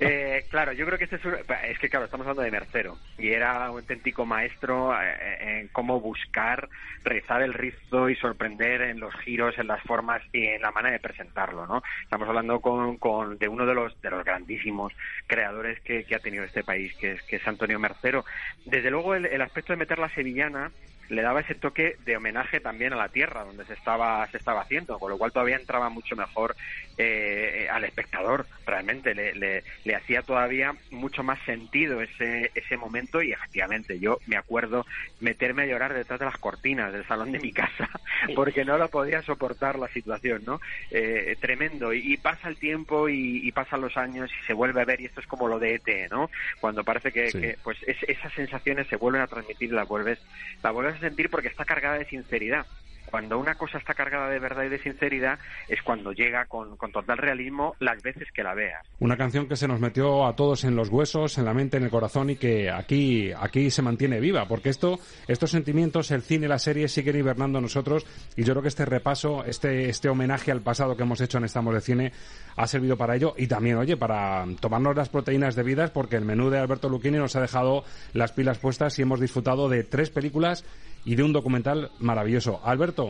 [0.00, 1.34] Eh, claro, yo creo que este es, un-
[1.68, 6.00] es que claro, estamos hablando de Mercero y era un auténtico maestro eh, en cómo
[6.00, 6.68] buscar,
[7.04, 10.94] rizar el rizo y sorprender en los giros, en las formas y en la manera
[10.94, 11.82] de presentarlo, ¿no?
[12.02, 14.92] Estamos hablando con, con- de uno de los de los grandísimos
[15.28, 18.24] creadores que, ha tenido este país, que es que es Antonio Mercero.
[18.64, 20.72] Desde luego el aspecto de meter la sevillana
[21.12, 24.62] le daba ese toque de homenaje también a la tierra donde se estaba se estaba
[24.62, 26.56] haciendo, con lo cual todavía entraba mucho mejor
[26.98, 33.22] eh, al espectador, realmente le, le, le hacía todavía mucho más sentido ese, ese momento
[33.22, 34.86] y efectivamente yo me acuerdo
[35.20, 37.88] meterme a llorar detrás de las cortinas del salón de mi casa
[38.34, 40.60] porque no lo podía soportar la situación, ¿no?
[40.90, 44.80] Eh, tremendo y, y pasa el tiempo y, y pasan los años y se vuelve
[44.80, 46.30] a ver y esto es como lo de ET, ¿no?
[46.60, 47.40] Cuando parece que, Sí.
[47.40, 50.18] que, pues es- esas sensaciones se vuelven a transmitir y las vuelves,
[50.62, 52.66] las vuelves a sentir porque está cargada de sinceridad.
[53.12, 55.38] Cuando una cosa está cargada de verdad y de sinceridad
[55.68, 58.86] es cuando llega con, total realismo las veces que la veas.
[59.00, 61.82] Una canción que se nos metió a todos en los huesos, en la mente, en
[61.82, 64.98] el corazón y que aquí, aquí se mantiene viva, porque esto,
[65.28, 69.44] estos sentimientos, el cine, la serie siguen hibernando nosotros y yo creo que este repaso,
[69.44, 72.12] este, este homenaje al pasado que hemos hecho en Estamos de Cine
[72.56, 76.48] ha servido para ello y también, oye, para tomarnos las proteínas debidas porque el menú
[76.48, 77.84] de Alberto Lucchini nos ha dejado
[78.14, 80.64] las pilas puestas y hemos disfrutado de tres películas
[81.04, 82.60] y de un documental maravilloso.
[82.64, 83.01] Alberto,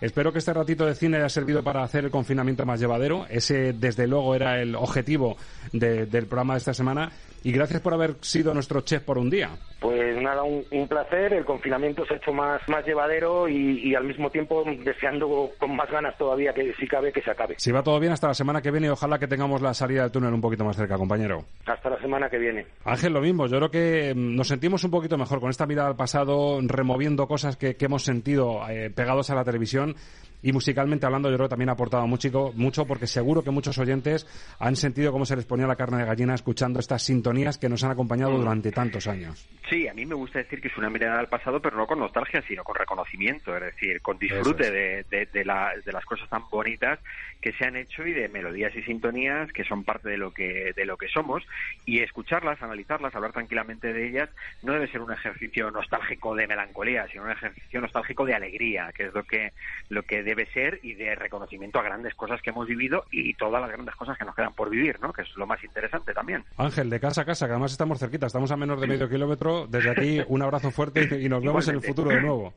[0.00, 3.26] Espero que este ratito de cine haya servido para hacer el confinamiento más llevadero.
[3.28, 5.36] Ese, desde luego, era el objetivo
[5.72, 7.12] de- del programa de esta semana.
[7.42, 9.50] Y gracias por haber sido nuestro chef por un día.
[9.80, 11.32] Pues nada, un, un placer.
[11.32, 15.74] El confinamiento se ha hecho más, más llevadero y, y al mismo tiempo deseando con
[15.74, 17.54] más ganas todavía que si cabe que se acabe.
[17.56, 18.88] Si va todo bien, hasta la semana que viene.
[18.88, 21.44] y Ojalá que tengamos la salida del túnel un poquito más cerca, compañero.
[21.66, 22.66] Hasta la semana que viene.
[22.84, 23.46] Ángel, lo mismo.
[23.46, 27.26] Yo creo que mm, nos sentimos un poquito mejor con esta mirada al pasado, removiendo
[27.26, 29.96] cosas que, que hemos sentido eh, pegados a la televisión.
[30.42, 33.76] Y musicalmente hablando, yo creo que también ha aportado mucho, mucho, porque seguro que muchos
[33.78, 34.26] oyentes
[34.58, 37.84] han sentido cómo se les ponía la carne de gallina escuchando estas sintonías que nos
[37.84, 39.46] han acompañado durante tantos años.
[39.68, 41.98] Sí, a mí me gusta decir que es una mirada al pasado, pero no con
[41.98, 46.28] nostalgia, sino con reconocimiento, es decir, con disfrute de, de, de la- de las cosas
[46.28, 46.98] tan bonitas
[47.40, 50.72] que se han hecho y de melodías y sintonías que son parte de lo que
[50.74, 51.42] de lo que somos
[51.86, 54.28] y escucharlas, analizarlas, hablar tranquilamente de ellas
[54.62, 59.06] no debe ser un ejercicio nostálgico de melancolía, sino un ejercicio nostálgico de alegría, que
[59.06, 59.52] es lo que
[59.88, 63.60] lo que debe ser y de reconocimiento a grandes cosas que hemos vivido y todas
[63.60, 65.12] las grandes cosas que nos quedan por vivir, ¿no?
[65.12, 66.44] Que es lo más interesante también.
[66.56, 69.66] Ángel, de casa a casa, que además estamos cerquita, estamos a menos de medio kilómetro.
[69.66, 72.54] Desde aquí, un abrazo fuerte y, nos vemos en el futuro de nuevo.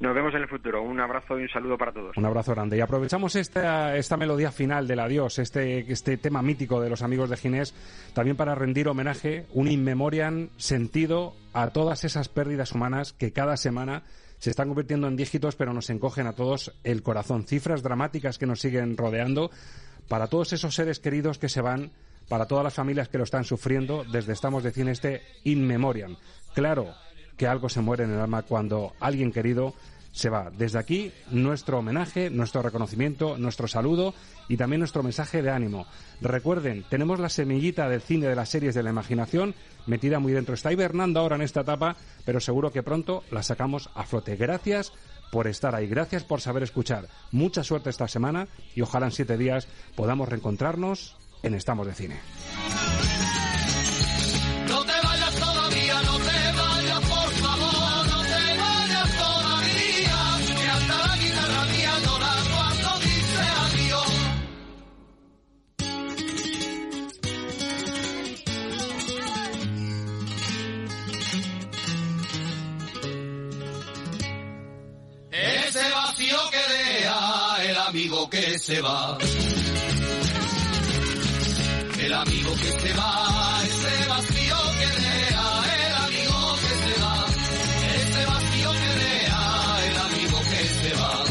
[0.00, 0.82] Nos vemos en el futuro.
[0.82, 2.16] Un abrazo y un saludo para todos.
[2.16, 2.76] Un abrazo grande.
[2.76, 7.30] Y aprovechamos esta, esta melodía final del adiós, este, este tema mítico de los amigos
[7.30, 7.74] de Ginés,
[8.14, 13.56] también para rendir homenaje, un in memoriam sentido a todas esas pérdidas humanas que cada
[13.56, 14.02] semana
[14.38, 17.44] se están convirtiendo en dígitos, pero nos encogen a todos el corazón.
[17.44, 19.50] Cifras dramáticas que nos siguen rodeando
[20.08, 21.92] para todos esos seres queridos que se van,
[22.28, 26.16] para todas las familias que lo están sufriendo, desde Estamos de Cine este in memoriam.
[26.54, 26.94] Claro
[27.36, 29.74] que algo se muere en el alma cuando alguien querido
[30.14, 30.50] se va.
[30.56, 34.14] Desde aquí, nuestro homenaje, nuestro reconocimiento, nuestro saludo
[34.48, 35.86] y también nuestro mensaje de ánimo.
[36.20, 39.54] Recuerden, tenemos la semillita del cine, de las series, de la imaginación
[39.86, 40.54] metida muy dentro.
[40.54, 44.36] Está hibernando ahora en esta etapa, pero seguro que pronto la sacamos a flote.
[44.36, 44.92] Gracias
[45.32, 47.08] por estar ahí, gracias por saber escuchar.
[47.32, 49.66] Mucha suerte esta semana y ojalá en siete días
[49.96, 53.33] podamos reencontrarnos en Estamos de Cine.
[77.94, 79.16] amigo que se va.
[81.96, 85.48] El amigo que se va, ese vacío que deja,
[85.86, 87.14] el amigo que se va,
[87.94, 89.42] ese vacío que deja,
[89.86, 91.24] el amigo que se va.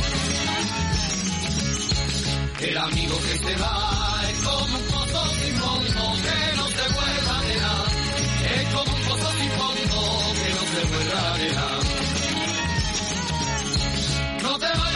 [2.61, 7.30] El amigo que se va es como un pozo sin fondo que no se vuelve
[7.40, 7.73] arena,
[8.56, 9.99] es como un pozo sin fondo
[10.40, 11.68] que no se vuelve arena.
[14.44, 14.93] No te vayas